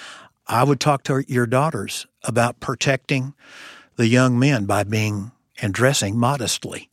I 0.46 0.64
would 0.64 0.80
talk 0.80 1.02
to 1.04 1.24
your 1.28 1.46
daughters 1.46 2.06
about 2.24 2.60
protecting 2.60 3.34
the 3.96 4.06
young 4.06 4.38
men 4.38 4.66
by 4.66 4.84
being 4.84 5.32
and 5.60 5.72
dressing 5.72 6.18
modestly. 6.18 6.90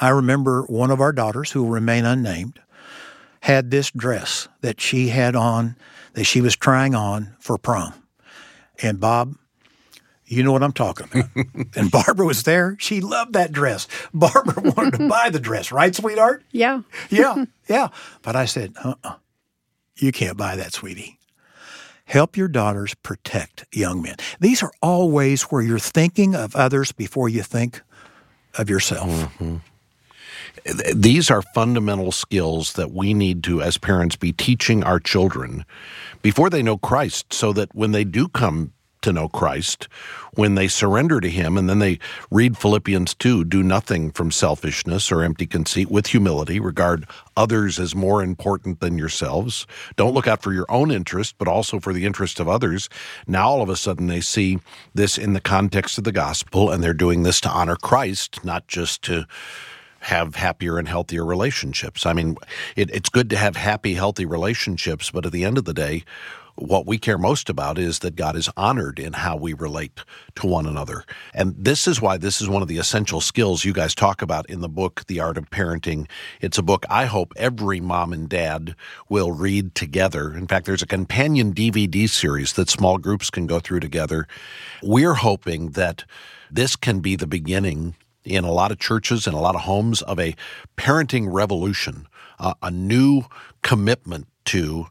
I 0.00 0.10
remember 0.10 0.62
one 0.62 0.90
of 0.90 1.00
our 1.00 1.12
daughters, 1.12 1.50
who 1.50 1.64
will 1.64 1.70
remain 1.70 2.04
unnamed, 2.04 2.60
had 3.40 3.70
this 3.70 3.90
dress 3.90 4.48
that 4.60 4.80
she 4.80 5.08
had 5.08 5.36
on, 5.36 5.76
that 6.14 6.24
she 6.24 6.40
was 6.40 6.56
trying 6.56 6.94
on 6.94 7.36
for 7.38 7.58
prom. 7.58 7.94
And 8.82 9.00
Bob, 9.00 9.34
you 10.26 10.42
know 10.42 10.52
what 10.52 10.62
I'm 10.62 10.72
talking 10.72 11.08
about. 11.10 11.30
and 11.76 11.90
Barbara 11.90 12.26
was 12.26 12.42
there. 12.42 12.76
She 12.78 13.00
loved 13.00 13.32
that 13.32 13.52
dress. 13.52 13.88
Barbara 14.12 14.72
wanted 14.76 14.98
to 14.98 15.08
buy 15.08 15.30
the 15.30 15.40
dress, 15.40 15.72
right, 15.72 15.94
sweetheart? 15.94 16.44
Yeah. 16.52 16.82
yeah, 17.10 17.44
yeah. 17.68 17.88
But 18.22 18.36
I 18.36 18.44
said, 18.44 18.74
uh 18.84 18.90
uh-uh. 18.90 19.08
uh 19.10 19.14
you 19.96 20.12
can't 20.12 20.36
buy 20.36 20.54
that, 20.54 20.72
sweetie. 20.72 21.18
Help 22.04 22.36
your 22.36 22.46
daughters 22.46 22.94
protect 22.94 23.66
young 23.72 24.00
men. 24.00 24.14
These 24.38 24.62
are 24.62 24.70
all 24.80 25.10
ways 25.10 25.42
where 25.42 25.60
you're 25.60 25.80
thinking 25.80 26.36
of 26.36 26.54
others 26.54 26.92
before 26.92 27.28
you 27.28 27.42
think 27.42 27.82
of 28.56 28.70
yourself. 28.70 29.08
Mm-hmm 29.08 29.56
these 30.94 31.30
are 31.30 31.42
fundamental 31.42 32.12
skills 32.12 32.74
that 32.74 32.92
we 32.92 33.14
need 33.14 33.42
to, 33.44 33.62
as 33.62 33.78
parents, 33.78 34.16
be 34.16 34.32
teaching 34.32 34.82
our 34.84 35.00
children 35.00 35.64
before 36.22 36.50
they 36.50 36.62
know 36.62 36.78
Christ 36.78 37.32
so 37.32 37.52
that 37.52 37.74
when 37.74 37.92
they 37.92 38.04
do 38.04 38.28
come 38.28 38.72
to 39.02 39.12
know 39.12 39.28
Christ, 39.28 39.88
when 40.34 40.54
they 40.54 40.68
surrender 40.68 41.20
to 41.20 41.30
Him, 41.30 41.56
and 41.56 41.68
then 41.68 41.78
they 41.78 41.98
read 42.30 42.56
Philippians 42.56 43.14
2 43.14 43.44
do 43.44 43.62
nothing 43.62 44.10
from 44.10 44.30
selfishness 44.30 45.12
or 45.12 45.22
empty 45.22 45.46
conceit 45.46 45.90
with 45.90 46.08
humility, 46.08 46.58
regard 46.60 47.06
others 47.36 47.78
as 47.78 47.94
more 47.94 48.22
important 48.22 48.80
than 48.80 48.98
yourselves. 48.98 49.66
Don't 49.96 50.14
look 50.14 50.26
out 50.26 50.42
for 50.42 50.52
your 50.52 50.66
own 50.68 50.90
interest, 50.90 51.36
but 51.38 51.48
also 51.48 51.78
for 51.78 51.92
the 51.92 52.04
interest 52.04 52.40
of 52.40 52.48
others. 52.48 52.88
Now, 53.26 53.48
all 53.48 53.62
of 53.62 53.68
a 53.68 53.76
sudden, 53.76 54.08
they 54.08 54.20
see 54.20 54.58
this 54.94 55.16
in 55.16 55.32
the 55.32 55.40
context 55.40 55.98
of 55.98 56.04
the 56.04 56.12
gospel, 56.12 56.70
and 56.70 56.82
they're 56.82 56.94
doing 56.94 57.22
this 57.22 57.40
to 57.42 57.48
honor 57.48 57.76
Christ, 57.76 58.44
not 58.44 58.66
just 58.66 59.02
to 59.02 59.26
have 60.00 60.36
happier 60.36 60.78
and 60.78 60.88
healthier 60.88 61.24
relationships. 61.24 62.06
I 62.06 62.12
mean, 62.12 62.36
it, 62.76 62.90
it's 62.90 63.08
good 63.08 63.30
to 63.30 63.36
have 63.36 63.56
happy, 63.56 63.94
healthy 63.94 64.26
relationships, 64.26 65.10
but 65.10 65.26
at 65.26 65.32
the 65.32 65.44
end 65.44 65.58
of 65.58 65.64
the 65.64 65.74
day, 65.74 66.04
what 66.58 66.86
we 66.86 66.98
care 66.98 67.18
most 67.18 67.48
about 67.48 67.78
is 67.78 68.00
that 68.00 68.16
God 68.16 68.34
is 68.34 68.50
honored 68.56 68.98
in 68.98 69.12
how 69.12 69.36
we 69.36 69.52
relate 69.52 70.00
to 70.36 70.46
one 70.46 70.66
another. 70.66 71.04
And 71.32 71.54
this 71.56 71.86
is 71.86 72.02
why 72.02 72.16
this 72.16 72.40
is 72.40 72.48
one 72.48 72.62
of 72.62 72.68
the 72.68 72.78
essential 72.78 73.20
skills 73.20 73.64
you 73.64 73.72
guys 73.72 73.94
talk 73.94 74.22
about 74.22 74.48
in 74.50 74.60
the 74.60 74.68
book, 74.68 75.04
The 75.06 75.20
Art 75.20 75.38
of 75.38 75.50
Parenting. 75.50 76.08
It's 76.40 76.58
a 76.58 76.62
book 76.62 76.84
I 76.90 77.04
hope 77.04 77.32
every 77.36 77.80
mom 77.80 78.12
and 78.12 78.28
dad 78.28 78.74
will 79.08 79.32
read 79.32 79.74
together. 79.74 80.34
In 80.34 80.46
fact, 80.48 80.66
there's 80.66 80.82
a 80.82 80.86
companion 80.86 81.54
DVD 81.54 82.08
series 82.08 82.54
that 82.54 82.68
small 82.68 82.98
groups 82.98 83.30
can 83.30 83.46
go 83.46 83.60
through 83.60 83.80
together. 83.80 84.26
We're 84.82 85.14
hoping 85.14 85.70
that 85.70 86.04
this 86.50 86.74
can 86.76 87.00
be 87.00 87.14
the 87.14 87.26
beginning 87.26 87.94
in 88.28 88.44
a 88.44 88.52
lot 88.52 88.70
of 88.70 88.78
churches 88.78 89.26
and 89.26 89.34
a 89.34 89.40
lot 89.40 89.54
of 89.54 89.62
homes 89.62 90.02
of 90.02 90.18
a 90.18 90.34
parenting 90.76 91.26
revolution, 91.30 92.06
uh, 92.38 92.54
a 92.62 92.70
new 92.70 93.22
commitment 93.62 94.26
to 94.44 94.86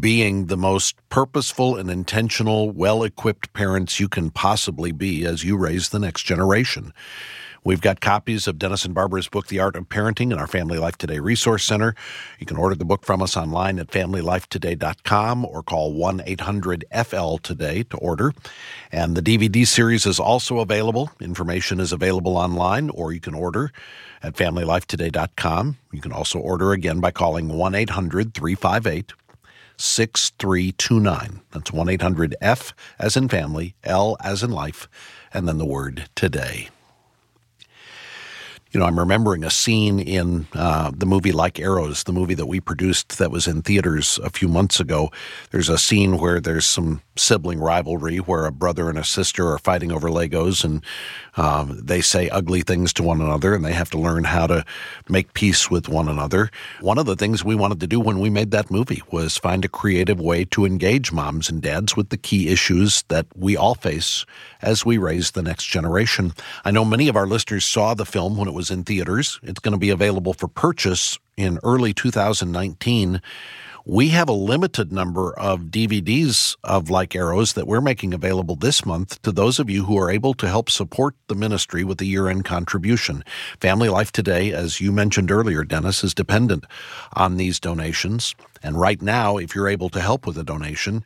being 0.00 0.46
the 0.46 0.56
most 0.56 0.96
purposeful 1.08 1.76
and 1.76 1.90
intentional, 1.90 2.70
well 2.70 3.02
equipped 3.02 3.52
parents 3.52 4.00
you 4.00 4.08
can 4.08 4.30
possibly 4.30 4.92
be 4.92 5.24
as 5.24 5.44
you 5.44 5.56
raise 5.56 5.90
the 5.90 5.98
next 5.98 6.22
generation. 6.22 6.92
We've 7.66 7.80
got 7.80 8.00
copies 8.00 8.46
of 8.46 8.60
Dennis 8.60 8.84
and 8.84 8.94
Barbara's 8.94 9.26
book, 9.26 9.48
The 9.48 9.58
Art 9.58 9.74
of 9.74 9.88
Parenting, 9.88 10.30
in 10.30 10.38
our 10.38 10.46
Family 10.46 10.78
Life 10.78 10.98
Today 10.98 11.18
Resource 11.18 11.64
Center. 11.64 11.96
You 12.38 12.46
can 12.46 12.58
order 12.58 12.76
the 12.76 12.84
book 12.84 13.04
from 13.04 13.20
us 13.20 13.36
online 13.36 13.80
at 13.80 13.88
familylifetoday.com 13.88 15.44
or 15.44 15.64
call 15.64 15.92
1 15.92 16.22
800 16.24 16.84
FL 17.04 17.38
today 17.38 17.82
to 17.82 17.96
order. 17.96 18.32
And 18.92 19.16
the 19.16 19.20
DVD 19.20 19.66
series 19.66 20.06
is 20.06 20.20
also 20.20 20.60
available. 20.60 21.10
Information 21.20 21.80
is 21.80 21.90
available 21.90 22.36
online, 22.36 22.88
or 22.90 23.12
you 23.12 23.18
can 23.18 23.34
order 23.34 23.72
at 24.22 24.34
familylifetoday.com. 24.34 25.76
You 25.90 26.00
can 26.00 26.12
also 26.12 26.38
order 26.38 26.70
again 26.70 27.00
by 27.00 27.10
calling 27.10 27.48
1 27.48 27.74
800 27.74 28.32
358 28.32 29.12
6329. 29.76 31.40
That's 31.50 31.72
1 31.72 31.88
800 31.88 32.36
F 32.40 32.72
as 33.00 33.16
in 33.16 33.28
family, 33.28 33.74
L 33.82 34.16
as 34.22 34.44
in 34.44 34.52
life, 34.52 34.88
and 35.34 35.48
then 35.48 35.58
the 35.58 35.66
word 35.66 36.08
today 36.14 36.68
you 38.76 38.80
know, 38.80 38.86
I'm 38.86 38.98
remembering 38.98 39.42
a 39.42 39.48
scene 39.48 39.98
in 39.98 40.48
uh, 40.52 40.90
the 40.94 41.06
movie 41.06 41.32
Like 41.32 41.58
Arrows, 41.58 42.02
the 42.02 42.12
movie 42.12 42.34
that 42.34 42.44
we 42.44 42.60
produced 42.60 43.16
that 43.16 43.30
was 43.30 43.46
in 43.46 43.62
theaters 43.62 44.20
a 44.22 44.28
few 44.28 44.48
months 44.48 44.80
ago. 44.80 45.10
There's 45.50 45.70
a 45.70 45.78
scene 45.78 46.18
where 46.18 46.40
there's 46.40 46.66
some 46.66 47.00
sibling 47.16 47.58
rivalry 47.58 48.18
where 48.18 48.44
a 48.44 48.52
brother 48.52 48.90
and 48.90 48.98
a 48.98 49.04
sister 49.04 49.50
are 49.50 49.58
fighting 49.58 49.90
over 49.90 50.10
Legos 50.10 50.62
and 50.62 50.84
um, 51.38 51.80
they 51.82 52.02
say 52.02 52.28
ugly 52.28 52.60
things 52.60 52.92
to 52.92 53.02
one 53.02 53.22
another 53.22 53.54
and 53.54 53.64
they 53.64 53.72
have 53.72 53.90
to 53.90 53.98
learn 53.98 54.24
how 54.24 54.46
to 54.46 54.62
make 55.08 55.32
peace 55.32 55.70
with 55.70 55.88
one 55.88 56.08
another. 56.08 56.50
One 56.82 56.98
of 56.98 57.06
the 57.06 57.16
things 57.16 57.42
we 57.42 57.54
wanted 57.54 57.80
to 57.80 57.86
do 57.86 57.98
when 57.98 58.20
we 58.20 58.28
made 58.28 58.50
that 58.50 58.70
movie 58.70 59.02
was 59.10 59.38
find 59.38 59.64
a 59.64 59.68
creative 59.68 60.20
way 60.20 60.44
to 60.46 60.66
engage 60.66 61.12
moms 61.12 61.48
and 61.48 61.62
dads 61.62 61.96
with 61.96 62.10
the 62.10 62.16
key 62.18 62.48
issues 62.48 63.04
that 63.08 63.26
we 63.34 63.56
all 63.56 63.74
face 63.74 64.26
as 64.60 64.84
we 64.84 64.98
raise 64.98 65.30
the 65.30 65.42
next 65.42 65.64
generation. 65.64 66.34
I 66.64 66.70
know 66.70 66.84
many 66.84 67.08
of 67.08 67.16
our 67.16 67.26
listeners 67.26 67.64
saw 67.64 67.94
the 67.94 68.04
film 68.04 68.36
when 68.36 68.48
it 68.48 68.54
was 68.54 68.65
in 68.70 68.84
theaters. 68.84 69.40
It's 69.42 69.60
going 69.60 69.72
to 69.72 69.78
be 69.78 69.90
available 69.90 70.32
for 70.32 70.48
purchase 70.48 71.18
in 71.36 71.58
early 71.62 71.92
2019. 71.92 73.20
We 73.88 74.08
have 74.08 74.28
a 74.28 74.32
limited 74.32 74.90
number 74.90 75.32
of 75.38 75.66
DVDs 75.66 76.56
of 76.64 76.90
Like 76.90 77.14
Arrows 77.14 77.52
that 77.52 77.68
we're 77.68 77.80
making 77.80 78.12
available 78.12 78.56
this 78.56 78.84
month 78.84 79.22
to 79.22 79.30
those 79.30 79.60
of 79.60 79.70
you 79.70 79.84
who 79.84 79.96
are 79.96 80.10
able 80.10 80.34
to 80.34 80.48
help 80.48 80.70
support 80.70 81.14
the 81.28 81.36
ministry 81.36 81.84
with 81.84 82.00
a 82.00 82.04
year 82.04 82.26
end 82.26 82.44
contribution. 82.44 83.22
Family 83.60 83.88
Life 83.88 84.10
Today, 84.10 84.50
as 84.50 84.80
you 84.80 84.90
mentioned 84.90 85.30
earlier, 85.30 85.62
Dennis, 85.62 86.02
is 86.02 86.14
dependent 86.14 86.64
on 87.12 87.36
these 87.36 87.60
donations. 87.60 88.34
And 88.60 88.80
right 88.80 89.00
now, 89.00 89.36
if 89.36 89.54
you're 89.54 89.68
able 89.68 89.90
to 89.90 90.00
help 90.00 90.26
with 90.26 90.36
a 90.36 90.42
donation, 90.42 91.04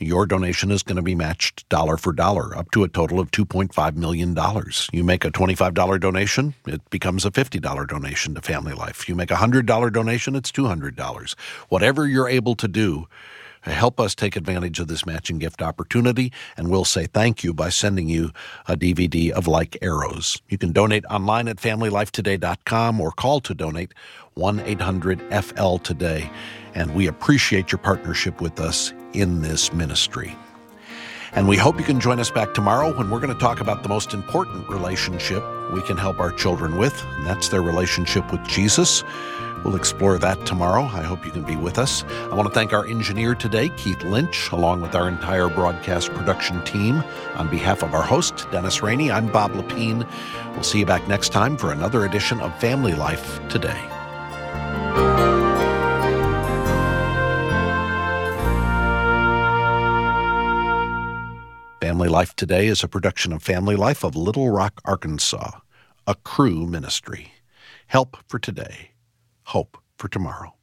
your 0.00 0.26
donation 0.26 0.70
is 0.70 0.82
going 0.82 0.96
to 0.96 1.02
be 1.02 1.14
matched 1.14 1.68
dollar 1.68 1.96
for 1.96 2.12
dollar 2.12 2.56
up 2.56 2.70
to 2.70 2.82
a 2.82 2.88
total 2.88 3.20
of 3.20 3.30
$2.5 3.30 3.96
million. 3.96 4.36
You 4.92 5.04
make 5.04 5.24
a 5.24 5.30
$25 5.30 6.00
donation, 6.00 6.54
it 6.66 6.88
becomes 6.90 7.24
a 7.24 7.30
$50 7.30 7.86
donation 7.86 8.34
to 8.34 8.40
Family 8.40 8.72
Life. 8.72 9.08
You 9.08 9.14
make 9.14 9.30
a 9.30 9.36
$100 9.36 9.92
donation, 9.92 10.34
it's 10.34 10.50
$200. 10.50 11.34
Whatever 11.68 12.06
you're 12.06 12.28
able 12.28 12.54
to 12.56 12.66
do, 12.66 13.06
help 13.62 14.00
us 14.00 14.14
take 14.14 14.36
advantage 14.36 14.80
of 14.80 14.88
this 14.88 15.04
matching 15.04 15.38
gift 15.38 15.62
opportunity, 15.62 16.32
and 16.56 16.70
we'll 16.70 16.84
say 16.84 17.06
thank 17.06 17.44
you 17.44 17.52
by 17.52 17.68
sending 17.68 18.08
you 18.08 18.30
a 18.66 18.76
DVD 18.76 19.30
of 19.30 19.46
Like 19.46 19.76
Arrows. 19.82 20.40
You 20.48 20.58
can 20.58 20.72
donate 20.72 21.04
online 21.06 21.48
at 21.48 21.56
FamilyLifeToday.com 21.56 23.00
or 23.00 23.12
call 23.12 23.40
to 23.40 23.54
donate 23.54 23.92
1 24.34 24.60
800 24.60 25.44
FL 25.44 25.76
Today. 25.76 26.30
And 26.74 26.94
we 26.94 27.06
appreciate 27.06 27.72
your 27.72 27.80
partnership 27.80 28.40
with 28.40 28.60
us 28.60 28.92
in 29.12 29.42
this 29.42 29.72
ministry. 29.72 30.36
And 31.32 31.46
we 31.46 31.56
hope 31.56 31.78
you 31.78 31.84
can 31.84 32.00
join 32.00 32.18
us 32.18 32.30
back 32.30 32.54
tomorrow 32.54 32.96
when 32.96 33.10
we're 33.10 33.20
going 33.20 33.32
to 33.32 33.40
talk 33.40 33.60
about 33.60 33.82
the 33.82 33.88
most 33.88 34.14
important 34.14 34.68
relationship 34.68 35.44
we 35.72 35.82
can 35.82 35.96
help 35.96 36.18
our 36.18 36.32
children 36.32 36.76
with, 36.76 37.04
and 37.04 37.26
that's 37.26 37.48
their 37.48 37.62
relationship 37.62 38.30
with 38.32 38.44
Jesus. 38.48 39.04
We'll 39.64 39.76
explore 39.76 40.18
that 40.18 40.46
tomorrow. 40.46 40.82
I 40.84 41.02
hope 41.02 41.24
you 41.24 41.30
can 41.30 41.44
be 41.44 41.56
with 41.56 41.78
us. 41.78 42.02
I 42.04 42.34
want 42.34 42.48
to 42.48 42.54
thank 42.54 42.72
our 42.72 42.86
engineer 42.86 43.34
today, 43.34 43.68
Keith 43.76 44.02
Lynch, 44.04 44.50
along 44.52 44.80
with 44.80 44.94
our 44.94 45.06
entire 45.08 45.48
broadcast 45.48 46.10
production 46.14 46.64
team. 46.64 47.04
On 47.34 47.48
behalf 47.48 47.82
of 47.82 47.94
our 47.94 48.02
host, 48.02 48.46
Dennis 48.50 48.82
Rainey, 48.82 49.10
I'm 49.10 49.30
Bob 49.30 49.52
Lepine. 49.52 50.08
We'll 50.52 50.62
see 50.62 50.80
you 50.80 50.86
back 50.86 51.06
next 51.08 51.30
time 51.30 51.56
for 51.56 51.72
another 51.72 52.04
edition 52.04 52.40
of 52.40 52.58
Family 52.58 52.94
Life 52.94 53.40
Today. 53.48 53.78
Family 61.80 62.08
Life 62.08 62.34
Today 62.36 62.66
is 62.66 62.82
a 62.82 62.88
production 62.88 63.32
of 63.32 63.42
Family 63.42 63.76
Life 63.76 64.04
of 64.04 64.16
Little 64.16 64.50
Rock, 64.50 64.80
Arkansas, 64.84 65.50
a 66.06 66.14
Cru 66.14 66.66
ministry. 66.66 67.32
Help 67.88 68.16
for 68.28 68.38
today, 68.38 68.89
hope 69.50 69.78
for 69.98 70.08
tomorrow. 70.08 70.59